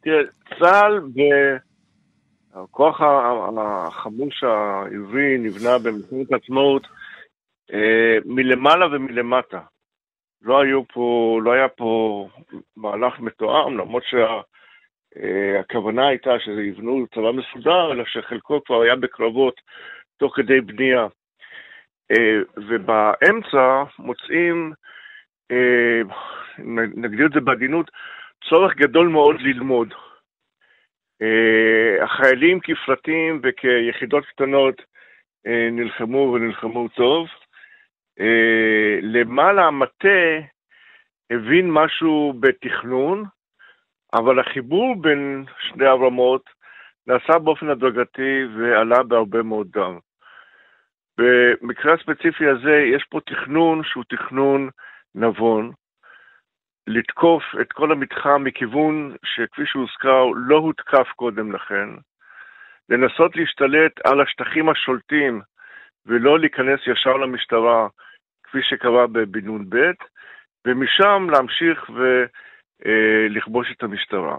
תראה, 0.04 0.22
צה"ל 0.58 1.00
והכוח 2.54 3.00
החמוש 3.58 4.44
העברי 4.44 5.38
נבנה 5.38 5.78
במלחמת 5.78 6.32
העצמאות 6.32 6.86
אה, 7.72 8.18
מלמעלה 8.24 8.86
ומלמטה. 8.86 9.60
לא, 10.42 10.60
היו 10.60 10.88
פה, 10.88 11.38
לא 11.42 11.52
היה 11.52 11.68
פה 11.68 12.28
מהלך 12.76 13.20
מתואם, 13.20 13.78
למרות 13.78 14.02
שהכוונה 15.14 16.02
שה, 16.02 16.08
הייתה 16.08 16.30
שזה 16.44 16.62
יבנו 16.62 17.06
צבא 17.14 17.32
מסודר, 17.32 17.92
אלא 17.92 18.04
שחלקו 18.04 18.64
כבר 18.64 18.82
היה 18.82 18.96
בקרבות 18.96 19.60
תוך 20.16 20.36
כדי 20.36 20.60
בנייה. 20.60 21.06
ובאמצע 22.56 23.82
מוצאים, 23.98 24.72
נגדיר 26.96 27.26
את 27.26 27.32
זה 27.32 27.40
בעדינות, 27.40 27.90
צורך 28.48 28.76
גדול 28.76 29.08
מאוד 29.08 29.40
ללמוד. 29.40 29.94
החיילים 32.02 32.60
כפרטים 32.60 33.40
וכיחידות 33.42 34.24
קטנות 34.24 34.82
נלחמו 35.72 36.32
ונלחמו 36.34 36.88
טוב. 36.88 37.26
למעלה 39.02 39.64
המטה 39.64 40.38
הבין 41.30 41.70
משהו 41.70 42.34
בתכנון, 42.40 43.24
אבל 44.14 44.40
החיבור 44.40 45.02
בין 45.02 45.44
שני 45.60 45.86
הרמות 45.86 46.50
נעשה 47.06 47.38
באופן 47.38 47.68
הדרגתי 47.68 48.44
ועלה 48.56 49.02
בהרבה 49.02 49.42
מאוד 49.42 49.66
דם. 49.70 49.98
במקרה 51.18 51.94
הספציפי 51.94 52.46
הזה 52.46 52.84
יש 52.94 53.04
פה 53.10 53.20
תכנון 53.26 53.84
שהוא 53.84 54.04
תכנון 54.08 54.68
נבון, 55.14 55.72
לתקוף 56.86 57.42
את 57.60 57.72
כל 57.72 57.92
המתחם 57.92 58.44
מכיוון 58.44 59.16
שכפי 59.24 59.62
שהוזכר 59.66 60.24
לא 60.36 60.56
הותקף 60.56 61.08
קודם 61.16 61.52
לכן, 61.52 61.88
לנסות 62.88 63.36
להשתלט 63.36 63.92
על 64.06 64.20
השטחים 64.20 64.68
השולטים 64.68 65.40
ולא 66.06 66.40
להיכנס 66.40 66.80
ישר 66.86 67.16
למשטרה 67.16 67.88
כפי 68.44 68.62
שקרה 68.62 69.06
בבן 69.06 69.48
נ"ב, 69.48 69.76
ומשם 70.66 71.26
להמשיך 71.30 71.90
ולכבוש 72.84 73.72
את 73.72 73.82
המשטרה. 73.82 74.36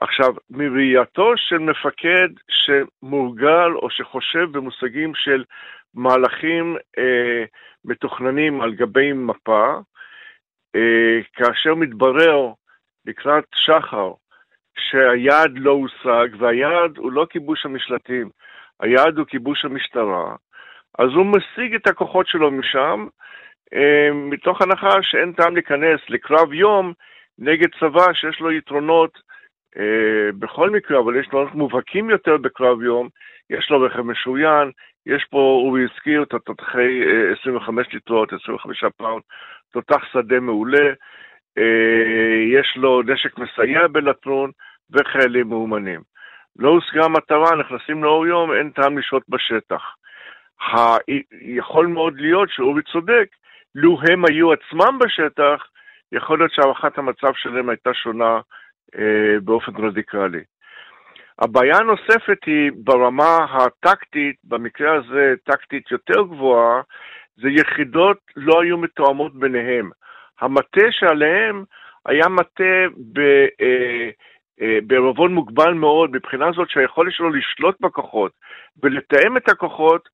עכשיו, 0.00 0.34
מראייתו 0.50 1.32
של 1.36 1.58
מפקד 1.58 2.28
שמורגל 2.50 3.70
או 3.74 3.90
שחושב 3.90 4.48
במושגים 4.52 5.14
של 5.14 5.44
מהלכים 5.94 6.76
אה, 6.98 7.44
מתוכננים 7.84 8.60
על 8.60 8.74
גבי 8.74 9.12
מפה, 9.12 9.66
אה, 9.66 9.80
כאשר 11.32 11.74
מתברר 11.74 12.52
לקראת 13.06 13.44
שחר 13.54 14.12
שהיעד 14.78 15.50
לא 15.54 15.70
הושג, 15.70 16.28
והיעד 16.38 16.96
הוא 16.96 17.12
לא 17.12 17.26
כיבוש 17.30 17.66
המשלטים, 17.66 18.28
היעד 18.80 19.18
הוא 19.18 19.26
כיבוש 19.26 19.64
המשטרה, 19.64 20.36
אז 20.98 21.08
הוא 21.14 21.26
משיג 21.26 21.74
את 21.74 21.86
הכוחות 21.86 22.26
שלו 22.26 22.50
משם, 22.50 23.06
אה, 23.74 24.12
מתוך 24.12 24.62
הנחה 24.62 25.02
שאין 25.02 25.32
טעם 25.32 25.54
להיכנס 25.54 26.00
לקרב 26.08 26.52
יום 26.52 26.92
נגד 27.38 27.68
צבא 27.80 28.12
שיש 28.12 28.40
לו 28.40 28.52
יתרונות 28.52 29.18
אה, 29.78 30.32
בכל 30.38 30.70
מקרה, 30.70 31.00
אבל 31.00 31.16
יש 31.16 31.26
יתרונות 31.26 31.54
מובהקים 31.54 32.10
יותר 32.10 32.36
בקרב 32.36 32.82
יום, 32.82 33.08
יש 33.50 33.70
לו 33.70 33.80
רכב 33.80 34.02
משוריין, 34.02 34.70
יש 35.08 35.24
פה, 35.30 35.38
הוא 35.38 35.78
הזכיר 35.78 36.22
את 36.22 36.34
התותחי 36.34 37.00
25 37.40 37.86
ליטרות, 37.92 38.32
25 38.32 38.84
pound, 38.96 39.22
תותח 39.72 40.04
שדה 40.12 40.40
מעולה, 40.40 40.92
יש 42.52 42.76
לו 42.76 43.02
נשק 43.02 43.38
מסייע 43.38 43.86
בלטרון 43.86 44.50
וחיילים 44.90 45.48
מאומנים. 45.48 46.00
לא 46.58 46.68
הושגה 46.68 47.04
המטרה, 47.04 47.56
נכנסים 47.56 48.04
לאור 48.04 48.26
יום, 48.26 48.52
אין 48.52 48.70
טעם 48.70 48.98
לשהות 48.98 49.22
בשטח. 49.28 49.82
יכול 51.32 51.86
מאוד 51.86 52.20
להיות 52.20 52.48
שאורי 52.50 52.82
צודק, 52.82 53.28
לו 53.74 53.98
הם 54.10 54.24
היו 54.24 54.52
עצמם 54.52 54.98
בשטח, 54.98 55.66
יכול 56.12 56.38
להיות 56.38 56.52
שהערכת 56.52 56.98
המצב 56.98 57.32
שלהם 57.34 57.68
הייתה 57.68 57.94
שונה 57.94 58.40
אה, 58.98 59.40
באופן 59.44 59.76
רדיקלי. 59.76 60.42
הבעיה 61.38 61.76
הנוספת 61.76 62.44
היא 62.46 62.70
ברמה 62.76 63.36
הטקטית, 63.50 64.36
במקרה 64.44 64.94
הזה 64.94 65.34
טקטית 65.44 65.90
יותר 65.90 66.22
גבוהה, 66.22 66.80
זה 67.36 67.48
יחידות 67.48 68.18
לא 68.36 68.62
היו 68.62 68.78
מתואמות 68.78 69.34
ביניהם. 69.34 69.90
המטה 70.40 70.86
שעליהם 70.90 71.64
היה 72.06 72.28
מטה 72.28 72.74
ב, 73.12 73.20
אה, 73.60 74.10
אה, 74.60 74.78
בערבון 74.86 75.34
מוגבל 75.34 75.72
מאוד, 75.72 76.10
מבחינה 76.10 76.52
זאת 76.52 76.70
שהיכולת 76.70 77.12
שלו 77.12 77.30
לשלוט 77.30 77.76
בכוחות 77.80 78.32
ולתאם 78.82 79.36
את 79.36 79.48
הכוחות 79.48 80.08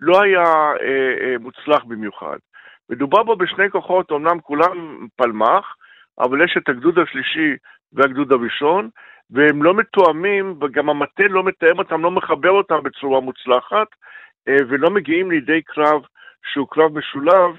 לא 0.00 0.22
היה 0.22 0.44
אה, 0.80 1.38
מוצלח 1.40 1.84
במיוחד. 1.84 2.36
מדובר 2.90 3.22
בו 3.22 3.36
בשני 3.36 3.70
כוחות, 3.70 4.12
אמנם 4.12 4.40
כולם 4.40 5.06
פלמ"ח, 5.16 5.74
אבל 6.18 6.44
יש 6.44 6.56
את 6.56 6.68
הגדוד 6.68 6.98
השלישי 6.98 7.56
והגדוד 7.92 8.32
הראשון, 8.32 8.88
והם 9.32 9.62
לא 9.62 9.74
מתואמים, 9.74 10.54
וגם 10.60 10.90
המטה 10.90 11.22
לא 11.28 11.44
מתאם 11.44 11.78
אותם, 11.78 12.02
לא 12.02 12.10
מחבר 12.10 12.50
אותם 12.50 12.82
בצורה 12.82 13.20
מוצלחת, 13.20 13.88
אה, 14.48 14.56
ולא 14.68 14.90
מגיעים 14.90 15.30
לידי 15.30 15.62
קרב 15.62 16.02
שהוא 16.52 16.68
קרב 16.70 16.98
משולב, 16.98 17.56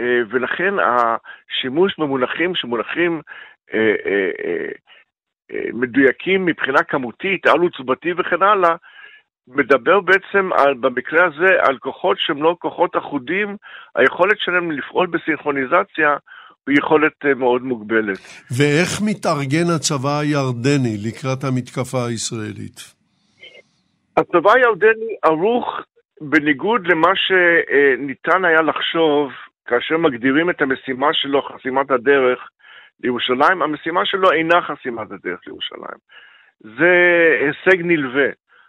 אה, 0.00 0.20
ולכן 0.30 0.74
השימוש 0.78 1.98
במונחים 1.98 2.54
שמונחים 2.54 3.20
אה, 3.74 3.94
מדויקים 5.72 6.46
מבחינה 6.46 6.82
כמותית, 6.82 7.46
על 7.46 7.60
עוצבתי 7.60 8.12
וכן 8.12 8.42
הלאה, 8.42 8.76
מדבר 9.48 10.00
בעצם 10.00 10.50
על, 10.52 10.74
במקרה 10.74 11.26
הזה 11.26 11.48
על 11.60 11.78
כוחות 11.78 12.18
שהם 12.20 12.42
לא 12.42 12.56
כוחות 12.58 12.96
אחודים, 12.96 13.56
היכולת 13.94 14.38
שלהם 14.38 14.70
לפעול 14.70 15.06
בסינכרוניזציה 15.06 16.16
היא 16.68 16.78
יכולת 16.78 17.24
מאוד 17.36 17.62
מוגבלת. 17.62 18.18
ואיך 18.50 18.90
מתארגן 19.06 19.70
הצבא 19.76 20.18
הירדני 20.20 20.96
לקראת 21.06 21.44
המתקפה 21.44 22.06
הישראלית? 22.08 22.94
הצבא 24.16 24.52
הירדני 24.52 25.16
ערוך 25.24 25.80
בניגוד 26.20 26.86
למה 26.86 27.10
שניתן 27.14 28.44
היה 28.44 28.62
לחשוב 28.62 29.30
כאשר 29.66 29.96
מגדירים 29.96 30.50
את 30.50 30.62
המשימה 30.62 31.08
שלו, 31.12 31.42
חסימת 31.42 31.90
הדרך 31.90 32.48
לירושלים, 33.00 33.62
המשימה 33.62 34.00
שלו 34.04 34.32
אינה 34.32 34.62
חסימת 34.62 35.10
הדרך 35.10 35.40
לירושלים. 35.46 35.98
זה 36.60 36.92
הישג 37.40 37.82
נלווה. 37.82 38.28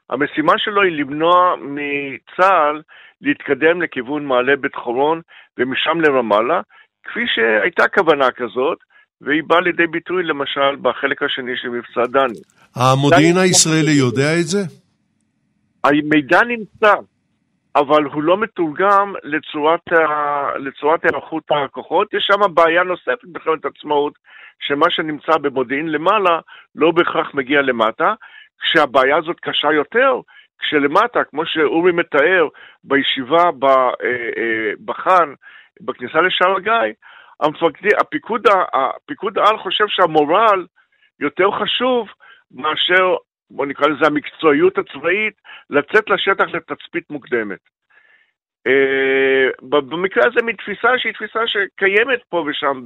המשימה 0.10 0.54
שלו 0.58 0.82
היא 0.82 0.98
למנוע 0.98 1.56
מצה"ל 1.62 2.82
להתקדם 3.22 3.82
לכיוון 3.82 4.26
מעלה 4.26 4.56
בית 4.56 4.76
חורון 4.76 5.22
ומשם 5.58 6.02
לרמאללה, 6.02 6.62
כפי 7.06 7.20
שהייתה 7.28 7.88
כוונה 7.88 8.32
כזאת, 8.32 8.78
והיא 9.22 9.43
באה 9.47 9.62
לידי 9.62 9.88
ביטוי 9.88 10.24
למשל 10.24 10.76
בחלק 10.82 11.24
השני 11.24 11.51
של 11.56 11.70
מבצע 11.70 12.06
דני. 12.06 12.39
המודיעין 12.76 13.38
הישראלי 13.38 13.91
יודע 13.91 14.34
את 14.39 14.45
זה? 14.45 14.60
המידע 15.84 16.43
נמצא, 16.43 16.93
אבל 17.76 18.03
הוא 18.03 18.24
לא 18.24 18.38
מתורגם 18.38 19.14
לצורת, 19.24 19.80
לצורת 20.60 21.03
היערכות 21.03 21.43
הכוחות. 21.51 22.14
יש 22.14 22.24
שם 22.28 22.53
בעיה 22.53 22.84
נוספת 22.84 23.24
במלחמת 23.24 23.66
עצמאות, 23.66 24.14
שמה 24.60 24.86
שנמצא 24.89 25.38
במודיעין 25.38 25.91
למעלה 25.91 26.39
לא 26.76 26.91
בהכרח 26.91 27.34
מגיע 27.34 27.62
למטה, 27.62 28.14
כשהבעיה 28.62 29.18
הזאת 29.18 29.39
קשה 29.39 29.72
יותר, 29.74 30.20
כשלמטה, 30.60 31.24
כמו 31.24 31.45
שאורי 31.45 31.91
מתאר 31.91 32.47
בישיבה 32.84 33.43
בחאן, 34.86 35.34
בכניסה 35.82 36.22
לשער 36.22 36.58
הגיא, 36.58 36.94
המפקדי, 37.40 37.90
הפיקוד, 38.00 38.48
הפיקוד 38.74 39.38
העל 39.38 39.58
חושב 39.58 39.86
שהמורל 39.88 40.66
יותר 41.20 41.52
חשוב 41.52 42.08
מאשר, 42.52 43.16
בוא 43.52 43.66
נקרא 43.66 43.88
לזה 43.88 44.08
המקצועיות 44.08 44.78
הצבאית, 44.78 45.34
לצאת 45.70 46.10
לשטח 46.10 46.46
לתצפית 46.54 47.10
מוקדמת. 47.10 47.60
אה, 48.68 49.48
במקרה 49.62 50.24
הזה 50.28 50.46
מתפיסה 50.46 50.88
שהיא 50.98 51.14
תפיסה 51.14 51.40
שקיימת 51.48 52.20
פה 52.30 52.46
ושם 52.48 52.84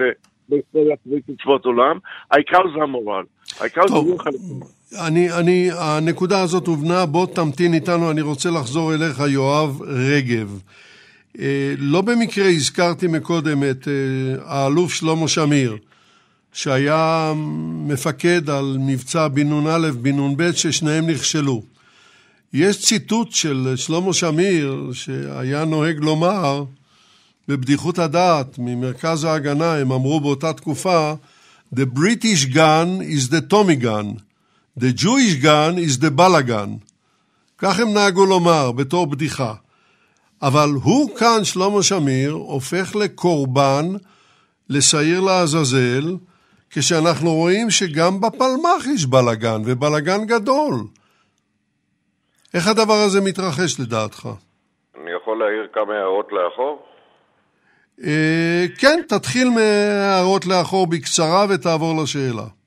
בהיסטוריה 0.49 0.95
צבאות 1.43 1.65
עולם, 1.65 1.99
העיקר 2.31 2.61
זה 2.75 2.83
המורל. 2.83 3.23
העיקר 3.59 3.87
זה 3.87 3.95
רוח 3.95 4.27
אני, 5.07 5.27
אני, 5.39 5.69
הנקודה 5.79 6.41
הזאת 6.41 6.67
הובנה, 6.67 7.05
בוא 7.05 7.27
תמתין 7.35 7.73
איתנו, 7.73 8.11
אני 8.11 8.21
רוצה 8.21 8.49
לחזור 8.49 8.93
אליך, 8.93 9.19
יואב 9.19 9.81
רגב. 9.81 10.61
אה, 11.39 11.73
לא 11.77 12.01
במקרה 12.01 12.49
הזכרתי 12.49 13.07
מקודם 13.07 13.63
את 13.63 13.87
אה, 13.87 14.43
האלוף 14.45 14.93
שלמה 14.93 15.27
שמיר, 15.27 15.77
שהיה 16.53 17.33
מפקד 17.87 18.49
על 18.49 18.77
מבצע 18.79 19.27
בן 19.27 19.53
נ"א, 19.53 19.91
בן 20.01 20.19
נ"ב, 20.19 20.51
ששניהם 20.51 21.09
נכשלו. 21.09 21.63
יש 22.53 22.85
ציטוט 22.85 23.31
של 23.31 23.73
שלמה 23.75 24.13
שמיר, 24.13 24.89
שהיה 24.93 25.65
נוהג 25.65 25.99
לומר, 25.99 26.63
בבדיחות 27.47 27.99
הדעת, 27.99 28.55
ממרכז 28.57 29.23
ההגנה, 29.23 29.73
הם 29.73 29.91
אמרו 29.91 30.19
באותה 30.19 30.53
תקופה, 30.53 31.13
The 31.75 31.85
British 31.85 32.45
gun 32.45 33.01
is 33.01 33.29
the 33.29 33.41
Tommy 33.41 33.75
gun, 33.75 34.21
the 34.77 34.91
Jewish 34.91 35.35
gun 35.35 35.77
is 35.77 35.99
the 35.99 36.09
balagan. 36.09 36.79
כך 37.57 37.79
הם 37.79 37.93
נהגו 37.93 38.25
לומר, 38.25 38.71
בתור 38.71 39.07
בדיחה. 39.07 39.53
אבל 40.41 40.69
הוא 40.83 41.17
כאן, 41.17 41.43
שלמה 41.43 41.83
שמיר, 41.83 42.31
הופך 42.31 42.95
לקורבן, 42.95 43.85
לשעיר 44.69 45.21
לעזאזל, 45.21 46.15
כשאנחנו 46.69 47.33
רואים 47.33 47.69
שגם 47.69 48.21
בפלמ"ח 48.21 48.87
יש 48.95 49.05
בלגן, 49.05 49.61
ובלגן 49.65 50.25
גדול. 50.25 50.73
איך 52.53 52.67
הדבר 52.67 52.93
הזה 53.05 53.21
מתרחש 53.21 53.79
לדעתך? 53.79 54.29
אני 55.01 55.11
יכול 55.11 55.39
להעיר 55.39 55.67
כמה 55.73 55.93
הערות 55.93 56.31
לאחור? 56.31 56.83
אה, 58.03 58.65
כן, 58.77 58.99
תתחיל 59.07 59.49
מהערות 59.49 60.45
לאחור 60.45 60.87
בקצרה 60.87 61.45
ותעבור 61.49 62.03
לשאלה. 62.03 62.58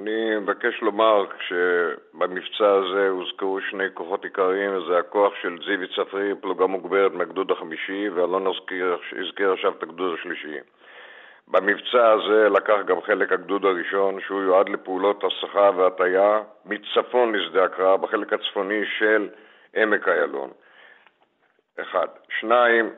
אני 0.00 0.36
מבקש 0.36 0.80
לומר 0.82 1.24
שבמבצע 1.48 2.70
הזה 2.70 3.08
הוזכרו 3.08 3.60
שני 3.60 3.84
כוחות 3.94 4.24
עיקריים, 4.24 4.76
וזה 4.76 4.98
הכוח 4.98 5.32
של 5.42 5.58
זיוי 5.66 5.86
צפרי, 5.96 6.34
פלוגה 6.40 6.66
מוגברת 6.66 7.12
מהגדוד 7.12 7.50
החמישי, 7.50 8.08
ואלון 8.08 8.46
הזכיר 8.46 9.52
עכשיו 9.52 9.72
את 9.72 9.82
הגדוד 9.82 10.18
השלישי. 10.18 10.58
במבצע 11.48 12.10
הזה 12.10 12.48
לקח 12.48 12.76
גם 12.86 13.00
חלק 13.00 13.32
הגדוד 13.32 13.64
הראשון, 13.64 14.20
שהוא 14.20 14.42
יועד 14.42 14.68
לפעולות 14.68 15.24
הסחה 15.24 15.70
והטיה 15.76 16.40
מצפון 16.64 17.34
לשדה 17.34 17.64
הקרב, 17.64 18.02
בחלק 18.02 18.32
הצפוני 18.32 18.82
של 18.98 19.28
עמק 19.74 20.08
איילון. 20.08 20.50
אחד. 21.80 22.06
שניים, 22.40 22.90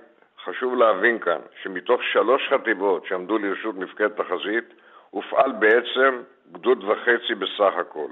חשוב 0.45 0.75
להבין 0.75 1.19
כאן 1.19 1.41
שמתוך 1.63 2.03
שלוש 2.03 2.49
חטיבות 2.49 3.07
שעמדו 3.07 3.39
לרשות 3.39 3.75
מפקדת 3.75 4.21
החזית, 4.21 4.75
הופעל 5.11 5.53
בעצם 5.53 6.23
גדוד 6.53 6.85
וחצי 6.85 7.35
בסך 7.35 7.75
הכל. 7.77 8.09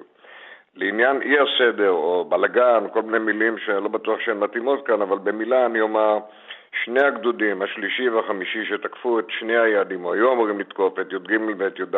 לעניין 0.75 1.23
אי 1.23 1.37
הסדר 1.39 1.91
או 1.91 2.25
בלגן, 2.29 2.85
כל 2.93 3.03
מיני 3.03 3.19
מילים 3.19 3.59
שאני 3.59 3.83
לא 3.83 3.89
בטוח 3.89 4.21
שהן 4.21 4.39
מתאימות 4.39 4.87
כאן, 4.87 5.03
אבל 5.03 5.19
במילה 5.19 5.67
אני 5.67 5.81
אומר, 5.81 6.19
שני 6.85 7.01
הגדודים, 7.01 7.63
השלישי 7.63 8.09
והחמישי, 8.09 8.65
שתקפו 8.65 9.19
את 9.19 9.25
שני 9.29 9.59
היעדים, 9.59 10.05
או 10.05 10.15
היו 10.15 10.33
אמורים 10.33 10.61
לתקוף 10.61 10.99
את 11.01 11.13
י"ג 11.13 11.41
ואת 11.59 11.79
י"ד, 11.79 11.97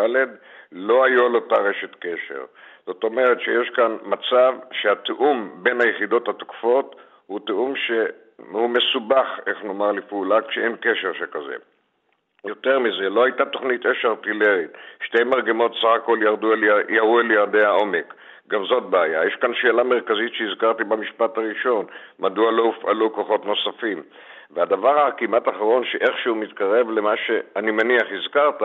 לא 0.73 1.05
היו 1.05 1.27
על 1.27 1.35
אותה 1.35 1.55
רשת 1.55 1.95
קשר. 2.01 2.45
זאת 2.87 3.05
אומרת 3.05 3.41
שיש 3.41 3.71
כאן 3.71 3.97
מצב 4.03 4.55
שהתיאום 4.73 5.51
בין 5.63 5.81
היחידות 5.81 6.29
התוקפות 6.29 6.97
הוא 7.27 7.41
תיאום 7.47 7.75
שהוא 7.77 8.71
מסובך, 8.71 9.27
איך 9.47 9.65
נאמר, 9.65 9.93
לפעולה 9.93 10.43
כשאין 10.43 10.77
קשר 10.81 11.13
שכזה. 11.13 11.57
יותר 12.45 12.79
מזה, 12.79 13.09
לא 13.09 13.25
הייתה 13.25 13.45
תוכנית 13.45 13.87
אש 13.87 14.05
ארטילרית. 14.05 14.71
שתי 15.03 15.25
מרגמות 15.25 15.75
סך 15.75 15.89
הכל 15.97 16.19
ירדו 16.23 16.53
אל, 16.53 16.65
ירו 16.89 17.21
אל 17.21 17.31
יעדי 17.31 17.65
העומק. 17.65 18.15
גם 18.49 18.65
זאת 18.65 18.83
בעיה. 18.83 19.25
יש 19.27 19.35
כאן 19.35 19.55
שאלה 19.55 19.83
מרכזית 19.83 20.35
שהזכרתי 20.35 20.85
במשפט 20.85 21.39
הראשון, 21.39 21.87
מדוע 22.19 22.53
לא 22.53 22.63
הופעלו 22.63 23.13
כוחות 23.13 23.47
נוספים. 23.47 24.03
והדבר 24.51 25.07
הכמעט 25.07 25.49
אחרון 25.49 25.85
שאיכשהו 25.85 26.35
מתקרב 26.35 26.91
למה 26.91 27.15
שאני 27.17 27.71
מניח 27.71 28.07
הזכרת, 28.11 28.63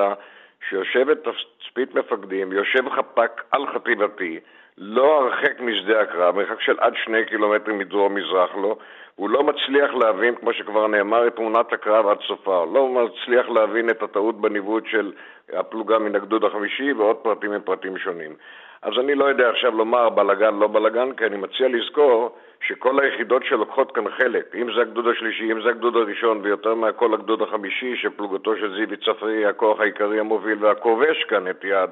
שיושבת 0.70 1.18
תצפית 1.24 1.96
מפקדים, 1.96 2.52
יושב 2.52 2.90
חפ"ק 2.90 3.44
על 3.52 3.68
חטיבתי, 3.74 4.40
לא 4.78 5.22
הרחק 5.22 5.60
משדה 5.60 6.02
הקרב, 6.02 6.36
מרחק 6.36 6.62
של 6.62 6.76
עד 6.80 6.94
שני 7.04 7.26
קילומטרים 7.26 7.78
מדרום 7.78 8.16
מזרח 8.16 8.56
לו, 8.56 8.78
הוא 9.16 9.30
לא 9.30 9.44
מצליח 9.44 9.94
להבין, 9.94 10.36
כמו 10.36 10.54
שכבר 10.54 10.88
נאמר, 10.88 11.28
את 11.28 11.36
תמונת 11.36 11.74
הקרב 11.74 12.08
עד 12.08 12.18
סופה. 12.28 12.58
הוא 12.58 12.74
לא 12.74 12.88
מצליח 12.88 13.50
להבין 13.50 13.90
את 13.90 14.04
הטעות 14.04 14.42
בניווט 14.42 14.84
של 14.86 15.12
הפלוגה 15.54 16.00
מן 16.00 16.16
הגדוד 16.16 16.44
החמישי 16.44 16.94
ועוד 16.94 17.16
פרטים 17.16 17.52
מפרטים 17.52 17.98
שונים. 17.98 18.36
אז 18.82 18.94
אני 19.00 19.16
לא 19.16 19.26
יודע 19.26 19.50
עכשיו 19.50 19.72
לומר 19.72 20.10
בלגן, 20.10 20.56
לא 20.56 20.68
בלגן, 20.68 21.12
כי 21.14 21.26
אני 21.26 21.38
מציע 21.38 21.68
לזכור 21.68 22.36
שכל 22.68 23.00
היחידות 23.00 23.44
שלוקחות 23.46 23.92
כאן 23.92 24.10
חלק, 24.10 24.56
אם 24.56 24.74
זה 24.76 24.82
הגדוד 24.82 25.08
השלישי, 25.08 25.52
אם 25.52 25.62
זה 25.62 25.70
הגדוד 25.70 25.96
הראשון, 25.96 26.40
ויותר 26.44 26.76
מהכל 26.76 27.14
הגדוד 27.14 27.42
החמישי, 27.42 27.96
שפלוגתו 27.96 28.56
של 28.58 28.74
זיוי 28.76 28.98
צפרי, 28.98 29.46
הכוח 29.46 29.80
העיקרי 29.80 30.20
המוביל 30.20 30.66
והכובש 30.66 31.24
כאן 31.24 31.50
את 31.50 31.64
יד, 31.64 31.90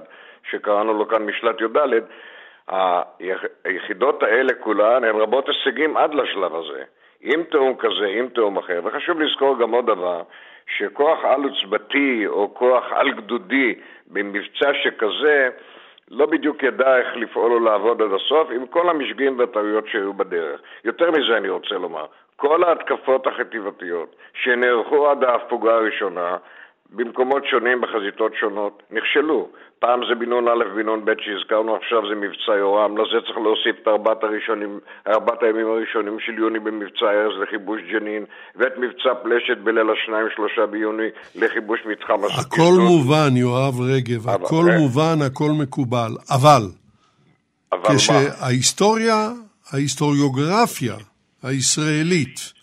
שקראנו 0.50 0.94
לו 0.94 1.08
כאן 1.08 1.26
משלט 1.26 1.62
י"ד, 1.62 2.04
היחידות 3.64 4.24
האלה 4.24 4.54
כולן 4.54 5.04
הן 5.04 5.16
רבות 5.16 5.48
הישגים 5.48 5.98
עד 5.98 6.14
לשלב 6.14 6.56
הזה. 6.56 6.84
עם 7.22 7.44
תיאום 7.44 7.76
כזה, 7.80 8.06
עם 8.08 8.30
תיאום 8.30 8.58
אחר. 8.58 8.80
וחשוב 8.84 9.22
לזכור 9.22 9.60
גם 9.60 9.72
עוד 9.72 9.86
דבר, 9.86 10.22
שכוח 10.78 11.26
על-עוצבתי 11.26 12.28
או 12.28 12.54
כוח 12.54 12.84
על-גדודי 12.92 13.76
במבצע 14.08 14.74
שכזה, 14.84 15.50
לא 16.12 16.26
בדיוק 16.26 16.64
ידע 16.64 16.98
איך 16.98 17.16
לפעול 17.16 17.52
או 17.52 17.60
לעבוד 17.60 18.02
עד 18.02 18.12
הסוף, 18.14 18.50
עם 18.52 18.68
כל 18.68 18.90
המשגים 18.90 19.40
והטעויות 19.40 19.88
שהיו 19.88 20.14
בדרך. 20.14 20.62
יותר 20.84 21.12
מזה 21.12 21.38
אני 21.38 21.50
רוצה 21.50 21.76
לומר, 21.76 22.06
כל 22.36 22.64
ההתקפות 22.64 23.28
החטיבתיות 23.28 24.16
שנערכו 24.34 25.10
עד 25.10 25.24
ההפוגה 25.24 25.76
הראשונה, 25.76 26.38
במקומות 26.90 27.44
שונים, 27.52 27.82
בחזיתות 27.82 28.32
שונות, 28.40 28.84
נכשלו. 28.92 29.50
פעם 29.80 30.00
זה 30.10 30.16
בן 30.16 30.30
נון 30.30 30.48
א', 30.48 30.64
בן 30.76 30.86
נון 30.86 31.06
ב' 31.06 31.14
שהזכרנו 31.26 31.76
עכשיו 31.76 32.02
זה 32.10 32.16
מבצע 32.16 32.54
יורם, 32.58 32.98
לזה 32.98 33.18
צריך 33.26 33.38
להוסיף 33.38 33.76
את 33.82 33.88
ארבעת, 33.88 34.24
הראשונים, 34.24 34.80
ארבעת 35.08 35.44
הימים 35.44 35.68
הראשונים 35.68 36.18
של 36.20 36.34
יוני 36.34 36.60
במבצע 36.60 37.06
ארז 37.06 37.36
לכיבוש 37.42 37.82
ג'נין, 37.92 38.26
ואת 38.56 38.74
מבצע 38.78 39.14
פלשת 39.24 39.58
בליל 39.64 39.90
השניים 39.94 40.28
שלושה 40.36 40.66
ביוני 40.66 41.10
לכיבוש 41.36 41.80
מתחם 41.86 42.20
הסוכנות. 42.24 42.46
הכל 42.46 42.74
מובן, 42.88 43.30
יואב 43.36 43.82
רגב, 43.82 44.30
אבל, 44.30 44.46
הכל 44.46 44.66
רגע. 44.68 44.78
מובן, 44.78 45.18
הכל 45.26 45.52
מקובל, 45.62 46.12
אבל, 46.32 46.64
אבל 47.72 47.96
כשההיסטוריה, 47.96 49.30
ההיסטוריוגרפיה 49.72 50.96
הישראלית, 51.44 52.54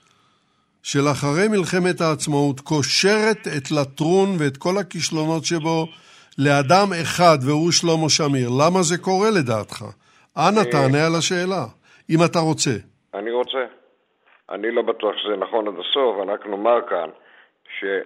של 0.82 1.08
אחרי 1.12 1.48
מלחמת 1.48 2.00
העצמאות 2.00 2.60
קושרת 2.60 3.46
את 3.56 3.70
לטרון 3.70 4.28
ואת 4.38 4.56
כל 4.56 4.78
הכישלונות 4.80 5.44
שבו 5.44 5.86
לאדם 6.38 6.88
אחד, 7.02 7.38
והוא 7.46 7.72
שלמה 7.72 8.08
שמיר. 8.08 8.48
למה 8.60 8.82
זה 8.82 8.98
קורה 8.98 9.30
לדעתך? 9.30 9.84
אנא 10.36 10.62
תענה 10.70 11.06
על 11.06 11.14
השאלה, 11.18 11.64
אם 12.10 12.18
אתה 12.24 12.38
רוצה. 12.38 12.76
אני 13.14 13.30
רוצה. 13.30 13.64
אני 14.50 14.70
לא 14.70 14.82
בטוח 14.82 15.14
שזה 15.16 15.36
נכון 15.36 15.68
עד 15.68 15.74
הסוף, 15.74 16.22
אני 16.22 16.32
רק 16.32 16.46
נאמר 16.46 16.78
כאן 16.88 17.10
שה... 17.80 18.00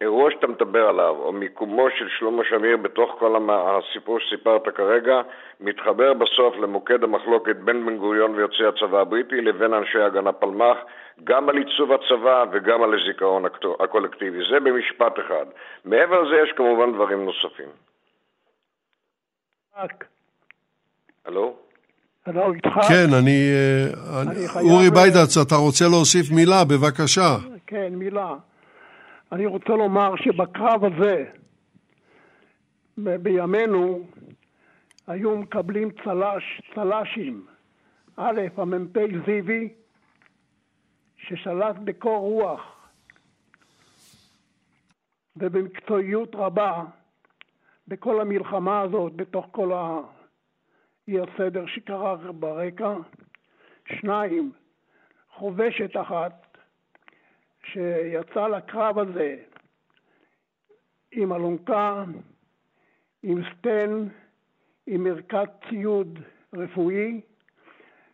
האירוע 0.00 0.30
שאתה 0.30 0.46
מדבר 0.46 0.88
עליו, 0.88 1.16
או 1.18 1.32
מיקומו 1.32 1.86
של 1.98 2.08
שלמה 2.18 2.42
שמיר 2.48 2.76
בתוך 2.76 3.16
כל 3.18 3.48
הסיפור 3.50 4.18
שסיפרת 4.20 4.68
כרגע, 4.74 5.20
מתחבר 5.60 6.14
בסוף 6.14 6.56
למוקד 6.56 7.04
המחלוקת 7.04 7.56
בין 7.56 7.86
בן 7.86 7.96
גוריון 7.96 8.34
ויוצאי 8.34 8.66
הצבא 8.66 9.00
הבריטי 9.00 9.40
לבין 9.40 9.74
אנשי 9.74 9.98
הגנה 9.98 10.32
פלמ"ח, 10.32 10.76
גם 11.24 11.48
על 11.48 11.56
עיצוב 11.56 11.92
הצבא 11.92 12.44
וגם 12.52 12.82
על 12.82 12.94
הזיכרון 12.94 13.44
הקולקטיבי. 13.80 14.38
זה 14.50 14.60
במשפט 14.60 15.18
אחד. 15.26 15.46
מעבר 15.84 16.22
לזה 16.22 16.36
יש 16.44 16.52
כמובן 16.56 16.92
דברים 16.92 17.24
נוספים. 17.24 17.68
הלו? 21.24 21.56
כן, 22.88 23.14
אני... 23.18 23.50
אה, 23.54 24.22
אורי 24.60 24.90
ביידץ, 24.90 25.36
אתה 25.46 25.54
רוצה 25.54 25.84
להוסיף 25.84 26.30
מילה? 26.30 26.64
בבקשה. 26.64 27.36
כן, 27.66 27.92
מילה. 27.92 28.34
אני 29.32 29.46
רוצה 29.46 29.68
לומר 29.68 30.16
שבקרב 30.16 30.84
הזה, 30.84 31.24
בימינו, 32.96 34.06
היו 35.06 35.36
מקבלים 35.36 35.90
צל"ש, 36.04 36.60
צל"שים. 36.74 37.46
א', 38.16 38.40
המ"פ 38.56 38.98
זיוי, 39.26 39.68
ששלט 41.16 41.76
בקור 41.84 42.18
רוח 42.18 42.88
ובמקצועיות 45.36 46.34
רבה 46.34 46.84
בכל 47.88 48.20
המלחמה 48.20 48.80
הזאת, 48.80 49.16
בתוך 49.16 49.46
כל 49.50 49.72
האי 49.72 51.20
הסדר 51.20 51.66
שקרה 51.66 52.16
ברקע. 52.16 52.94
שניים, 53.88 54.52
חובשת 55.30 55.96
אחת 56.00 56.39
שיצא 57.72 58.46
לקרב 58.46 58.98
הזה 58.98 59.36
עם 61.12 61.32
אלונקה, 61.32 62.04
עם 63.22 63.42
סטן, 63.52 64.08
עם 64.86 65.06
ערכת 65.06 65.48
ציוד 65.68 66.18
רפואי, 66.54 67.20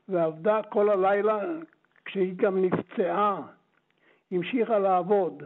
ועבדה 0.09 0.63
כל 0.63 0.91
הלילה 0.91 1.41
כשהיא 2.05 2.35
גם 2.37 2.65
נפצעה, 2.65 3.43
המשיכה 4.31 4.79
לעבוד. 4.79 5.43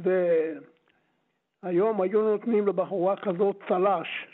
והיום 0.00 2.00
היו 2.00 2.22
נותנים 2.22 2.66
לבחורה 2.66 3.16
כזאת 3.16 3.62
צל"ש, 3.68 4.26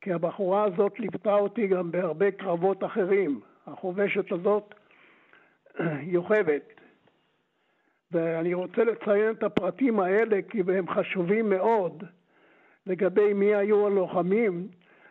כי 0.00 0.12
הבחורה 0.12 0.64
הזאת 0.64 1.00
ליוותה 1.00 1.34
אותי 1.34 1.66
גם 1.66 1.90
בהרבה 1.90 2.30
קרבות 2.30 2.84
אחרים. 2.84 3.40
החובשת 3.66 4.32
הזאת 4.32 4.74
יוכבת. 6.16 6.85
ואני 8.12 8.54
רוצה 8.54 8.84
לציין 8.84 9.30
את 9.30 9.42
הפרטים 9.42 10.00
האלה 10.00 10.42
כי 10.50 10.62
הם 10.78 10.88
חשובים 10.88 11.50
מאוד 11.50 12.04
לגבי 12.86 13.32
מי 13.32 13.54
היו 13.54 13.86
הלוחמים 13.86 14.68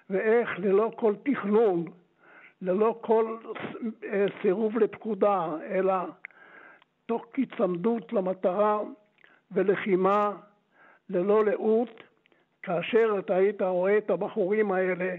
ואיך 0.10 0.50
ללא 0.60 0.92
כל 0.96 1.14
תכנון 1.24 1.86
ללא 2.62 3.00
כל 3.02 3.38
אה, 4.04 4.26
סירוב 4.42 4.78
לפקודה, 4.78 5.48
אלא 5.70 5.94
תוך 7.06 7.26
היצמדות 7.38 8.14
למטרה 8.14 8.80
ולחימה 9.52 10.32
ללא 11.10 11.46
לאות, 11.46 12.04
כאשר 12.64 13.16
אתה 13.20 13.36
היית 13.36 13.62
רואה 13.62 13.98
את 13.98 14.10
הבחורים 14.10 14.72
האלה, 14.72 15.16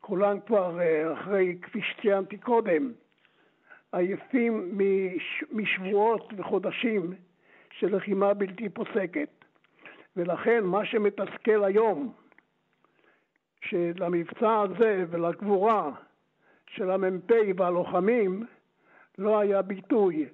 כולם 0.00 0.40
כבר 0.46 0.80
אה, 0.80 1.12
אחרי, 1.12 1.58
כפי 1.62 1.80
שציינתי 1.82 2.38
קודם, 2.38 2.92
עייפים 3.94 4.78
משבועות 5.52 6.32
וחודשים 6.36 7.14
של 7.70 7.96
לחימה 7.96 8.34
בלתי 8.34 8.68
פוסקת. 8.68 9.28
ולכן 10.16 10.64
מה 10.64 10.84
שמתסכל 10.84 11.64
היום, 11.64 12.12
שלמבצע 13.60 14.60
הזה 14.60 15.04
ולגבורה 15.10 15.90
של 16.66 16.90
המ"פ 16.90 17.30
והלוחמים 17.56 18.46
לא 19.18 19.38
היה 19.38 19.62
ביטוי, 19.62 20.26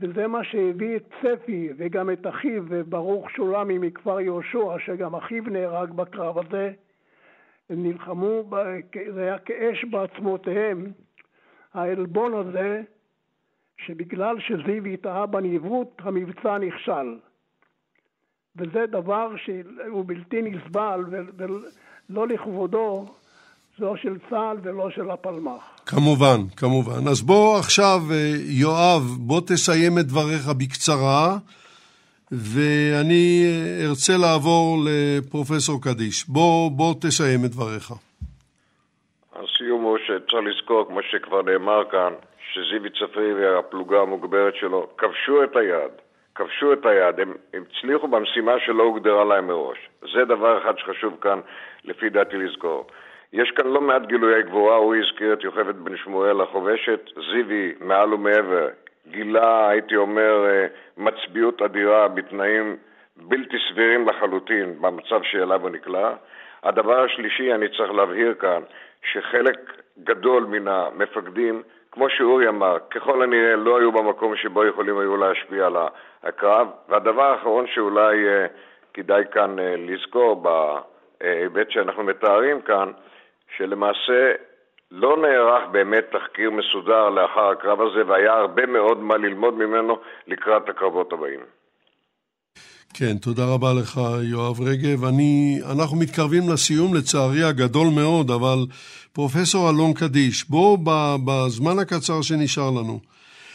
וזה 0.00 0.26
מה 0.26 0.44
שהביא 0.44 0.96
את 0.96 1.14
צפי 1.22 1.68
וגם 1.76 2.10
את 2.10 2.26
אחיו 2.26 2.62
ברוך 2.88 3.30
שולמי 3.30 3.78
מכפר 3.78 4.20
יהושע, 4.20 4.78
שגם 4.78 5.14
אחיו 5.14 5.42
נהרג 5.42 5.90
בקרב 5.90 6.38
הזה, 6.38 6.72
הם 7.70 7.82
נלחמו, 7.82 8.50
זה 9.14 9.22
היה 9.22 9.38
כאש 9.38 9.84
בעצמותיהם, 9.84 10.92
העלבון 11.74 12.34
הזה, 12.34 12.82
שבגלל 13.86 14.36
שזיו 14.40 14.84
התאהה 14.84 15.26
בניווט, 15.26 15.88
המבצע 15.98 16.58
נכשל. 16.58 17.16
וזה 18.56 18.86
דבר 18.86 19.28
שהוא 19.36 20.04
בלתי 20.06 20.42
נסבל 20.42 21.00
ולא 21.36 22.28
לכבודו, 22.28 23.06
לא 23.78 23.96
של 23.96 24.18
צה"ל 24.30 24.56
ולא 24.62 24.90
של 24.90 25.10
הפלמ"ח. 25.10 25.78
כמובן, 25.86 26.38
כמובן. 26.56 27.08
אז 27.10 27.22
בוא 27.22 27.58
עכשיו, 27.58 28.00
אה, 28.10 28.32
יואב, 28.60 29.02
בוא 29.18 29.40
תסיים 29.40 29.98
את 29.98 30.04
דבריך 30.04 30.48
בקצרה, 30.58 31.36
ואני 32.32 33.44
אה, 33.46 33.86
ארצה 33.88 34.12
לעבור 34.16 34.78
לפרופסור 34.86 35.82
קדיש. 35.82 36.28
בוא, 36.28 36.70
בוא 36.70 36.94
תסיים 37.00 37.44
את 37.44 37.50
דבריך. 37.50 37.92
הסיום 39.32 39.82
הוא 39.82 39.98
שצריך 39.98 40.44
לזכור, 40.44 40.86
כמו 40.88 41.00
שכבר 41.10 41.42
נאמר 41.42 41.82
כאן, 41.90 42.12
שזיוי 42.58 42.90
צפרי 42.90 43.34
והפלוגה 43.34 44.00
המוגברת 44.00 44.54
שלו 44.54 44.88
כבשו 44.98 45.44
את 45.44 45.56
היד. 45.56 45.90
כבשו 46.34 46.72
את 46.72 46.86
הם, 47.18 47.34
הם 47.54 47.64
הצליחו 47.70 48.08
במשימה 48.08 48.52
שלא 48.58 48.82
הוגדרה 48.82 49.24
להם 49.24 49.46
מראש. 49.46 49.78
זה 50.14 50.24
דבר 50.24 50.58
אחד 50.58 50.78
שחשוב 50.78 51.16
כאן, 51.20 51.40
לפי 51.84 52.08
דעתי, 52.08 52.36
לזכור. 52.36 52.86
יש 53.32 53.50
כאן 53.50 53.66
לא 53.66 53.80
מעט 53.80 54.06
גילויי 54.06 54.42
גבורה, 54.42 54.76
הוא 54.76 54.94
הזכיר 54.96 55.32
את 55.32 55.44
יוכבד 55.44 55.84
בן 55.84 55.96
שמואל 55.96 56.40
החובשת, 56.40 57.00
זיוי 57.30 57.74
מעל 57.80 58.14
ומעבר, 58.14 58.68
גילה, 59.06 59.68
הייתי 59.68 59.96
אומר, 59.96 60.46
אה, 60.46 60.66
מצביעות 60.96 61.62
אדירה 61.62 62.08
בתנאים 62.08 62.76
בלתי 63.16 63.56
סבירים 63.68 64.08
לחלוטין 64.08 64.80
במצב 64.80 65.22
שאליו 65.22 65.62
הוא 65.62 65.70
נקלע. 65.70 66.14
הדבר 66.62 67.00
השלישי, 67.00 67.54
אני 67.54 67.68
צריך 67.68 67.90
להבהיר 67.90 68.34
כאן, 68.34 68.62
שחלק 69.12 69.82
גדול 70.04 70.44
מן 70.44 70.68
המפקדים 70.68 71.62
כמו 71.92 72.10
שאורי 72.10 72.48
אמר, 72.48 72.76
ככל 72.90 73.22
הנראה 73.22 73.56
לא 73.56 73.78
היו 73.78 73.92
במקום 73.92 74.36
שבו 74.36 74.64
יכולים 74.64 74.98
היו 74.98 75.16
להשפיע 75.16 75.66
על 75.66 75.76
הקרב. 76.22 76.68
והדבר 76.88 77.22
האחרון 77.22 77.66
שאולי 77.66 78.16
uh, 78.26 78.48
כדאי 78.94 79.24
כאן 79.32 79.58
uh, 79.58 79.62
לזכור 79.62 80.42
בהיבט 80.42 81.70
שאנחנו 81.70 82.02
מתארים 82.02 82.60
כאן, 82.60 82.92
שלמעשה 83.56 84.32
לא 84.90 85.16
נערך 85.16 85.68
באמת 85.70 86.04
תחקיר 86.10 86.50
מסודר 86.50 87.08
לאחר 87.08 87.50
הקרב 87.50 87.80
הזה, 87.80 88.02
והיה 88.06 88.32
הרבה 88.32 88.66
מאוד 88.66 89.02
מה 89.02 89.16
ללמוד 89.16 89.54
ממנו 89.54 89.98
לקראת 90.26 90.68
הקרבות 90.68 91.12
הבאים. 91.12 91.40
כן, 92.94 93.18
תודה 93.18 93.44
רבה 93.44 93.72
לך, 93.72 94.00
יואב 94.22 94.60
רגב. 94.60 95.04
אני, 95.04 95.60
אנחנו 95.72 95.96
מתקרבים 95.96 96.48
לסיום, 96.48 96.94
לצערי 96.94 97.44
הגדול 97.44 97.88
מאוד, 97.94 98.30
אבל 98.30 98.58
פרופסור 99.12 99.70
אלון 99.70 99.94
קדיש, 99.94 100.48
בואו 100.48 100.78
בזמן 101.24 101.78
הקצר 101.78 102.22
שנשאר 102.22 102.70
לנו. 102.70 103.00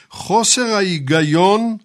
חוסר 0.10 0.76
ההיגיון 0.76 1.78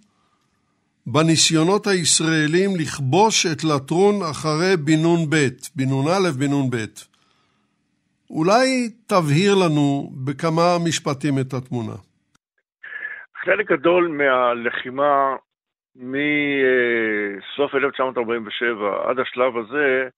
בניסיונות 1.06 1.86
הישראלים 1.86 2.70
לכבוש 2.76 3.46
את 3.46 3.64
לטרון 3.64 4.14
אחרי 4.30 4.76
בן 4.76 5.02
נ"ב, 5.06 5.36
בן 5.76 5.88
נ"א, 5.88 6.30
בן 6.30 6.52
נ"ב. 6.52 6.76
אולי 8.30 8.90
תבהיר 9.06 9.54
לנו 9.54 10.10
בכמה 10.24 10.76
משפטים 10.86 11.38
את 11.38 11.54
התמונה. 11.54 11.94
חלק 13.44 13.72
גדול 13.72 14.08
מהלחימה 14.08 15.36
מסוף 15.98 17.74
1947 17.74 19.10
עד 19.10 19.18
השלב 19.20 19.56
הזה 19.56 20.08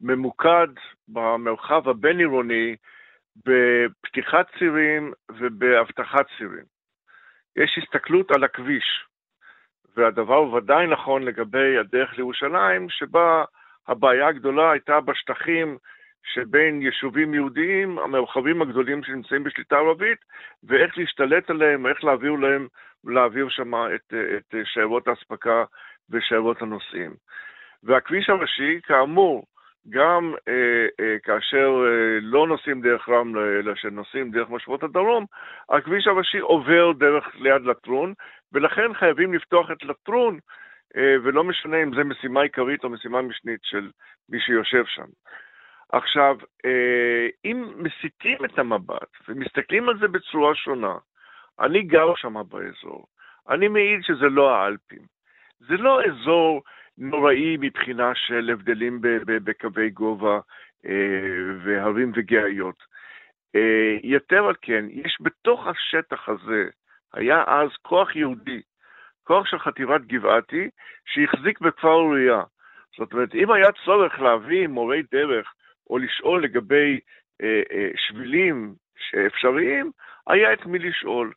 ממוקד 0.00 0.68
במרחב 1.08 1.88
הבין-עירוני 1.88 2.76
בפתיחת 3.46 4.46
צירים 4.58 5.12
ובאבטחת 5.38 6.26
צירים. 6.38 6.64
יש 7.56 7.78
הסתכלות 7.78 8.30
על 8.30 8.44
הכביש, 8.44 9.04
והדבר 9.96 10.42
ודאי 10.42 10.86
נכון 10.86 11.22
לגבי 11.22 11.78
הדרך 11.78 12.18
לירושלים, 12.18 12.86
שבה 12.88 13.44
הבעיה 13.88 14.28
הגדולה 14.28 14.70
הייתה 14.70 15.00
בשטחים 15.00 15.78
שבין 16.24 16.82
יישובים 16.82 17.34
יהודיים, 17.34 17.98
המרחבים 17.98 18.62
הגדולים 18.62 19.02
שנמצאים 19.04 19.44
בשליטה 19.44 19.76
ערבית, 19.76 20.18
ואיך 20.64 20.98
להשתלט 20.98 21.50
עליהם, 21.50 21.86
איך 21.86 22.04
להעביר 22.04 22.32
להם, 22.32 22.68
להעביר 23.04 23.48
שם 23.48 23.74
את, 23.74 24.14
את 24.36 24.54
שיירות 24.64 25.08
האספקה 25.08 25.64
ושיירות 26.10 26.62
הנוסעים. 26.62 27.14
והכביש 27.82 28.30
הראשי, 28.30 28.80
כאמור, 28.82 29.46
גם 29.88 30.34
אה, 30.48 30.86
אה, 31.00 31.16
כאשר 31.22 31.84
אה, 31.86 32.18
לא 32.22 32.46
נוסעים 32.46 32.80
דרך 32.80 33.08
רמלה, 33.08 33.58
אלא 33.58 33.74
שנוסעים 33.74 34.30
דרך 34.30 34.48
מושבות 34.48 34.82
הדרום, 34.82 35.24
הכביש 35.68 36.06
הראשי 36.06 36.38
עובר 36.38 36.92
דרך 36.92 37.24
ליד 37.34 37.62
לטרון, 37.62 38.14
ולכן 38.52 38.94
חייבים 38.94 39.34
לפתוח 39.34 39.70
את 39.70 39.84
לטרון, 39.84 40.38
אה, 40.96 41.16
ולא 41.22 41.44
משנה 41.44 41.82
אם 41.82 41.94
זו 41.94 42.04
משימה 42.04 42.42
עיקרית 42.42 42.84
או 42.84 42.88
משימה 42.88 43.22
משנית 43.22 43.60
של 43.62 43.90
מי 44.28 44.40
שיושב 44.40 44.84
שם. 44.86 45.06
עכשיו, 45.92 46.36
אה, 46.64 47.28
אם 47.44 47.72
מסיטים 47.76 48.44
את 48.44 48.58
המבט 48.58 49.10
ומסתכלים 49.28 49.88
על 49.88 49.98
זה 49.98 50.08
בצורה 50.08 50.54
שונה, 50.54 50.94
אני 51.60 51.82
גר 51.82 52.14
שם 52.16 52.34
באזור, 52.48 53.06
אני 53.48 53.68
מעיד 53.68 54.02
שזה 54.02 54.28
לא 54.28 54.54
האלפים. 54.54 55.02
זה 55.58 55.76
לא 55.76 56.00
אזור 56.04 56.62
נוראי 56.98 57.56
מבחינה 57.60 58.14
של 58.14 58.50
הבדלים 58.52 58.98
בקווי 59.26 59.90
גובה 59.90 60.40
אה, 60.86 61.54
והרים 61.64 62.12
וגאיות. 62.14 62.82
אה, 63.56 63.96
יתר 64.02 64.44
על 64.46 64.54
כן, 64.62 64.84
יש 64.90 65.18
בתוך 65.20 65.66
השטח 65.66 66.28
הזה, 66.28 66.68
היה 67.14 67.44
אז 67.46 67.68
כוח 67.82 68.16
יהודי, 68.16 68.60
כוח 69.24 69.46
של 69.46 69.58
חטיבת 69.58 70.00
גבעתי, 70.00 70.70
שהחזיק 71.06 71.60
בכפר 71.60 71.88
אוריה. 71.88 72.42
זאת 72.98 73.12
אומרת, 73.12 73.34
אם 73.34 73.50
היה 73.50 73.72
צורך 73.84 74.20
להביא 74.20 74.66
מורי 74.66 75.02
דרך 75.12 75.52
או 75.90 75.98
לשאול 75.98 76.44
לגבי 76.44 77.00
אה, 77.42 77.90
שבילים 77.96 78.74
אפשריים, 79.26 79.90
היה 80.30 80.52
את 80.52 80.66
מי 80.66 80.78
לשאול. 80.78 81.32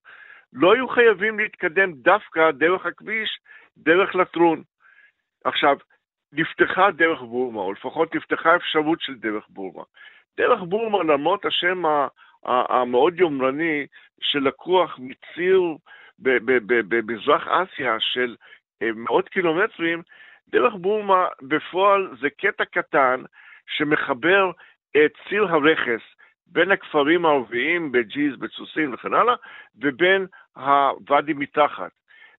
לא 0.54 0.74
היו 0.74 0.88
חייבים 0.88 1.39
להתקדם 1.39 1.94
דווקא 1.94 2.52
דרך 2.52 2.86
הכביש, 2.86 3.39
דרך 3.78 4.16
לטרון. 4.16 4.64
עכשיו, 5.44 5.78
נפתחה 6.34 6.91
דרך 6.91 7.20
בורמה, 7.22 7.62
או 7.62 7.74
לפחות 7.74 8.16
נפתחה 8.16 8.56
אפשרות 8.56 9.02
של 9.02 9.16
דרך 9.16 9.46
בורמה. 9.50 9.84
דרך 10.38 10.60
בורמה, 10.62 11.14
למרות 11.14 11.46
השם 11.46 11.84
המאוד 12.46 13.20
יומרני 13.20 13.86
שלקוח 14.22 15.00
מציר 15.00 15.62
במזרח 16.89 17.48
אסיה 17.48 17.96
של 18.00 18.36
אה, 18.82 18.89
מאות 18.96 19.30
קילומטרים, 19.30 20.02
דרך 20.50 20.74
בורמה 20.74 21.28
בפועל 21.41 22.16
זה 22.22 22.30
קטע 22.30 22.66
קטן 22.66 23.24
שמחבר 23.68 24.52
את 24.91 25.12
ציר 25.30 25.44
הרכס 25.44 26.02
בין 26.54 26.72
הכפרים 26.72 27.26
הערביים 27.26 27.91
בג'יז, 27.91 28.36
בצוסים 28.39 28.93
וכן 28.93 29.14
הלאה, 29.14 29.36
ובין 29.82 30.26
הוואדי 30.56 31.34
מתחת. 31.34 31.91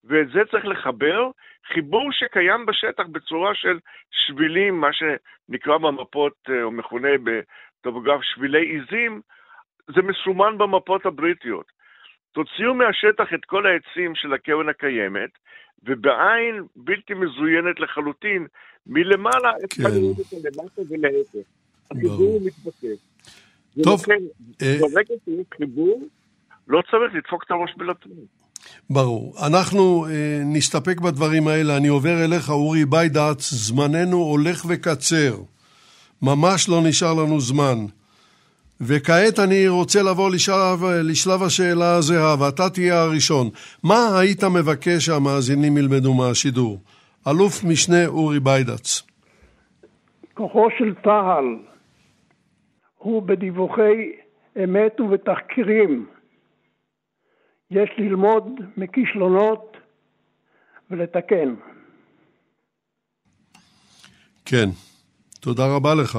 ואת 0.04 0.28
זה 0.28 0.40
צריך 0.50 0.64
לחבר, 0.64 1.30
חיבור 1.72 2.12
שקיים 2.12 2.66
בשטח 2.66 3.04
בצורה 3.12 3.54
של 3.54 3.78
שבילים, 4.10 4.80
מה 4.80 4.88
שנקרא 4.92 5.78
במפות, 5.78 6.32
אה, 6.48 6.62
או 6.62 6.70
מכונה 6.70 7.08
בטופוגרף 7.24 8.22
שבילי 8.22 8.66
עיזים, 8.66 9.20
זה 9.94 10.02
מסומן 10.02 10.58
במפות 10.58 11.06
הבריטיות. 11.06 11.66
תוציאו 12.32 12.74
מהשטח 12.74 13.34
את 13.34 13.44
כל 13.44 13.66
העצים 13.66 14.14
של 14.14 14.32
הקרן 14.32 14.68
הקיימת, 14.68 15.30
ובעין 15.82 16.62
בלתי 16.76 17.14
מזוינת 17.14 17.80
לחלוטין, 17.80 18.46
מלמעלה 18.86 19.52
כן. 19.52 19.82
את 19.82 20.78
ולהפך. 20.90 21.48
החיבור 21.90 22.40
מתבקש. 22.46 23.13
טוב. 23.82 24.04
אה, 24.62 24.76
ברגע 24.80 25.14
שיש 25.24 25.46
חיבור, 25.58 26.02
לא 26.68 26.82
צריך 26.90 27.14
לדפוק 27.14 27.44
את 27.46 27.50
הראש 27.50 27.74
בלטרון. 27.76 28.26
ברור. 28.90 29.34
אנחנו 29.46 30.06
אה, 30.06 30.42
נסתפק 30.44 31.00
בדברים 31.00 31.48
האלה. 31.48 31.76
אני 31.76 31.88
עובר 31.88 32.24
אליך, 32.24 32.50
אורי 32.50 32.84
ביידץ, 32.84 33.50
זמננו 33.50 34.16
הולך 34.16 34.64
וקצר. 34.68 35.36
ממש 36.22 36.68
לא 36.68 36.80
נשאר 36.82 37.14
לנו 37.14 37.40
זמן. 37.40 37.78
וכעת 38.80 39.38
אני 39.38 39.68
רוצה 39.68 40.02
לעבור 40.02 40.30
לשלב, 40.30 40.84
לשלב 40.84 41.42
השאלה 41.42 41.94
הזהה, 41.94 42.36
ואתה 42.40 42.70
תהיה 42.70 43.02
הראשון. 43.02 43.50
מה 43.82 44.18
היית 44.18 44.44
מבקש 44.44 45.06
שהמאזינים 45.06 45.76
ילמדו 45.76 46.14
מהשידור? 46.14 46.78
אלוף 47.28 47.64
משנה 47.64 48.06
אורי 48.06 48.40
ביידץ. 48.40 49.02
כוחו 50.34 50.68
של 50.78 50.94
צה"ל 51.04 51.73
הוא 53.04 53.22
בדיווחי 53.22 54.12
אמת 54.64 55.00
ובתחקירים. 55.00 56.06
יש 57.70 57.90
ללמוד 57.98 58.60
מכישלונות 58.76 59.76
ולתקן. 60.90 61.54
כן, 64.44 64.68
תודה 65.40 65.62
רבה 65.76 65.94
לך. 65.94 66.18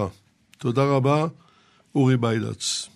תודה 0.58 0.82
רבה, 0.96 1.26
אורי 1.96 2.18
ביידץ. 2.18 2.90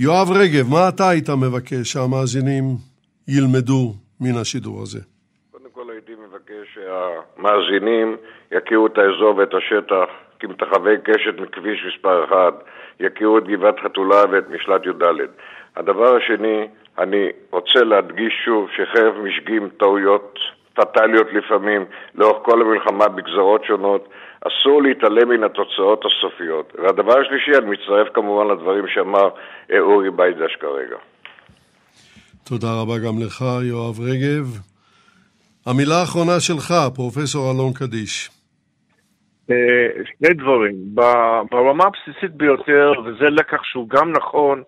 יואב 0.00 0.28
רגב, 0.30 0.68
מה 0.70 0.88
אתה 0.88 1.08
היית 1.08 1.28
מבקש 1.30 1.92
שהמאזינים 1.92 2.64
ילמדו 3.28 3.94
מן 4.20 4.40
השידור 4.40 4.82
הזה? 4.82 5.00
קודם 5.50 5.70
כל 5.72 5.90
הייתי 5.90 6.12
מבקש 6.14 6.74
שהמאזינים 6.74 8.16
יכירו 8.52 8.86
את 8.86 8.98
האזור 8.98 9.36
ואת 9.36 9.54
השטח, 9.54 10.08
כמתחווי 10.38 10.96
קשת 11.04 11.34
מכביש 11.40 11.78
מספר 11.88 12.24
1, 12.24 12.34
יכירו 13.00 13.38
את 13.38 13.44
גבעת 13.44 13.80
חתולה 13.84 14.24
ואת 14.30 14.50
משלט 14.50 14.86
י"ד. 14.86 15.02
הדבר 15.76 16.16
השני, 16.16 16.68
אני 16.98 17.28
רוצה 17.50 17.84
להדגיש 17.84 18.32
שוב 18.44 18.68
שחרב 18.76 19.14
משגים 19.24 19.68
טעויות 19.78 20.38
פטאליות 20.74 21.26
לפעמים 21.32 21.84
לאורך 22.14 22.42
כל 22.44 22.62
המלחמה 22.62 23.08
בגזרות 23.08 23.64
שונות, 23.64 24.08
אסור 24.40 24.82
להתעלם 24.82 25.28
מן 25.28 25.44
התוצאות 25.44 26.04
הסופיות. 26.04 26.72
והדבר 26.78 27.18
השלישי, 27.20 27.50
אני 27.58 27.70
מצטרף 27.70 28.08
כמובן 28.14 28.46
לדברים 28.52 28.84
שאמר 28.94 29.28
אה, 29.72 29.80
אורי 29.80 30.10
ביידש 30.10 30.56
כרגע. 30.60 30.96
תודה 32.44 32.68
רבה 32.80 32.98
גם 32.98 33.18
לך, 33.26 33.44
יואב 33.62 34.00
רגב. 34.00 34.58
המילה 35.66 36.00
האחרונה 36.00 36.40
שלך, 36.40 36.74
פרופסור 36.94 37.50
אלון 37.50 37.72
קדיש. 37.72 38.41
אה, 39.50 40.04
שני 40.04 40.34
דברים. 40.34 40.74
ברמה 41.50 41.84
הבסיסית 41.84 42.30
ביותר, 42.30 42.92
וזה 43.04 43.30
לקח 43.30 43.62
שהוא 43.64 43.88
גם 43.88 44.12
נכון, 44.12 44.62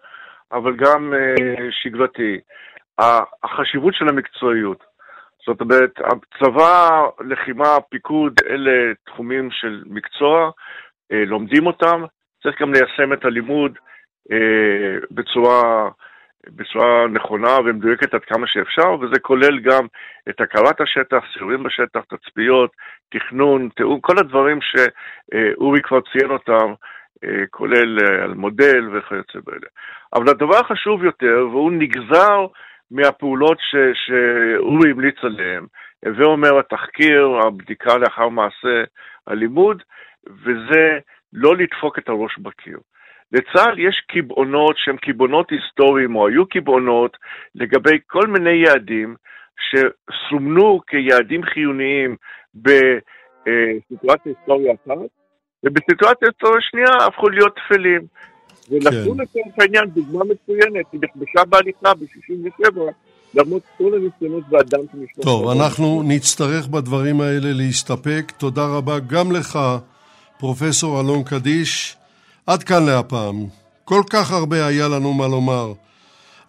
אבל 0.53 0.77
גם 0.77 1.15
אה, 1.15 1.71
שגרתי, 1.71 2.41
החשיבות 3.43 3.95
של 3.95 4.09
המקצועיות. 4.09 4.85
זאת 5.47 5.61
אומרת, 5.61 6.01
צבא, 6.39 7.07
לחימה, 7.21 7.77
פיקוד, 7.91 8.33
אלה 8.47 8.93
תחומים 9.07 9.49
של 9.51 9.83
מקצוע, 9.87 10.51
אה, 11.13 11.25
לומדים 11.27 11.67
אותם, 11.67 12.05
צריך 12.43 12.63
גם 12.63 12.73
ליישם 12.73 13.13
את 13.13 13.25
הלימוד 13.25 13.79
בצורה, 15.11 15.89
בצורה 16.49 17.07
נכונה 17.09 17.59
ומדויקת 17.65 18.15
עד 18.15 18.25
כמה 18.25 18.47
שאפשר, 18.47 18.95
וזה 19.01 19.19
כולל 19.21 19.61
גם 19.61 19.87
את 20.29 20.41
הכרת 20.41 20.81
השטח, 20.81 21.25
סיורים 21.33 21.63
בשטח, 21.63 22.01
תצפיות, 22.01 22.71
תכנון, 23.11 23.69
תיאום, 23.77 24.01
כל 24.01 24.19
הדברים 24.19 24.59
שאורי 24.61 25.83
כבר 25.83 26.01
ציין 26.01 26.31
אותם, 26.31 26.75
אה, 27.25 27.47
כולל 27.51 27.99
אה, 27.99 28.25
על 28.25 28.35
מודל 28.35 28.89
וכיוצא 28.93 29.39
באלה. 29.45 29.67
אבל 30.15 30.29
הדבר 30.29 30.57
החשוב 30.57 31.05
יותר, 31.05 31.47
והוא 31.51 31.73
נגזר 31.73 32.47
מהפעולות 32.91 33.59
ש, 33.61 33.77
שאורי 33.95 34.91
המליץ 34.91 35.17
עליהן, 35.23 35.67
הווה 36.07 36.27
אומר 36.27 36.59
התחקיר, 36.59 37.39
הבדיקה 37.47 37.99
לאחר 37.99 38.29
מעשה, 38.29 38.85
הלימוד, 39.27 39.83
וזה 40.27 40.99
לא 41.33 41.57
לדפוק 41.57 41.99
את 41.99 42.09
הראש 42.09 42.39
בקיר. 42.39 42.79
לצה"ל 43.35 43.79
יש 43.79 43.97
קיבעונות 44.13 44.75
שהם 44.79 44.97
קיבעונות 44.97 45.47
היסטוריים, 45.51 46.17
או 46.17 46.29
היו 46.29 46.47
קיבעונות, 46.47 47.17
לגבי 47.55 47.99
כל 48.07 48.27
מיני 48.27 48.57
יעדים 48.67 49.15
שסומנו 49.67 50.81
כיעדים 50.87 51.43
חיוניים 51.45 52.17
בסיטואציה 52.55 54.33
היסטוריה 54.33 54.73
אחת, 54.75 55.11
ובסיטואציה 55.65 56.29
היסטוריה 56.29 56.61
שנייה 56.61 57.07
הפכו 57.07 57.29
להיות 57.29 57.55
טפלים. 57.55 58.01
ונתנו 58.71 59.15
כן. 59.15 59.23
לצורך 59.23 59.55
העניין 59.61 59.85
דוגמה 59.95 60.25
מצוינת, 60.25 60.87
היא 60.93 61.01
נכבשה 61.03 61.45
בהליכה 61.49 61.95
ב-67, 61.95 62.81
למרות 63.35 63.63
כל 63.79 63.91
הניסיונות 63.95 64.45
והדם 64.51 64.81
שנשמע. 64.93 65.25
טוב, 65.25 65.49
אנחנו 65.49 66.03
נצטרך 66.09 66.69
בדברים 66.69 67.21
האלה 67.21 67.53
להסתפק. 67.53 68.31
תודה 68.39 68.67
רבה 68.77 68.99
גם 68.99 69.33
לך, 69.33 69.59
פרופסור 70.39 71.01
אלון 71.01 71.23
קדיש. 71.25 71.97
עד 72.47 72.63
כאן 72.63 72.87
להפעם. 72.87 73.47
כל 73.85 74.03
כך 74.11 74.31
הרבה 74.31 74.67
היה 74.67 74.89
לנו 74.89 75.13
מה 75.13 75.29
לומר, 75.29 75.73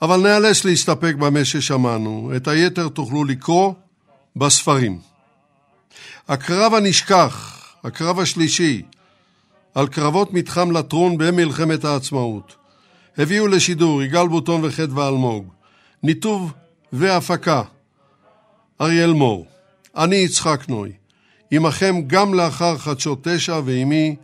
אבל 0.01 0.17
נאלץ 0.19 0.65
להסתפק 0.65 1.15
במה 1.19 1.45
ששמענו. 1.45 2.31
את 2.35 2.47
היתר 2.47 2.87
תוכלו 2.87 3.23
לקרוא 3.23 3.73
בספרים. 4.35 4.99
הקרב 6.27 6.73
הנשכח, 6.73 7.65
הקרב 7.83 8.19
השלישי, 8.19 8.81
על 9.75 9.87
קרבות 9.87 10.33
מתחם 10.33 10.71
לטרון 10.71 11.17
במלחמת 11.17 11.85
העצמאות. 11.85 12.55
הביאו 13.17 13.47
לשידור 13.47 14.03
יגאל 14.03 14.27
בוטון 14.27 14.61
וחדווה 14.63 15.07
אלמוג. 15.07 15.47
ניתוב 16.03 16.53
והפקה 16.93 17.61
אריאל 18.81 19.13
מור. 19.13 19.45
אני 19.97 20.15
יצחק 20.15 20.69
נוי. 20.69 20.91
עמכם 21.51 21.95
גם 22.07 22.33
לאחר 22.33 22.77
חדשות 22.77 23.27
תשע 23.27 23.59
ועמי 23.65 24.15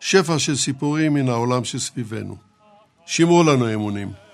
שפע 0.00 0.38
של 0.38 0.56
סיפורים 0.56 1.14
מן 1.14 1.28
העולם 1.28 1.64
שסביבנו. 1.64 2.36
שמרו 3.06 3.42
לנו 3.42 3.74
אמונים. 3.74 4.27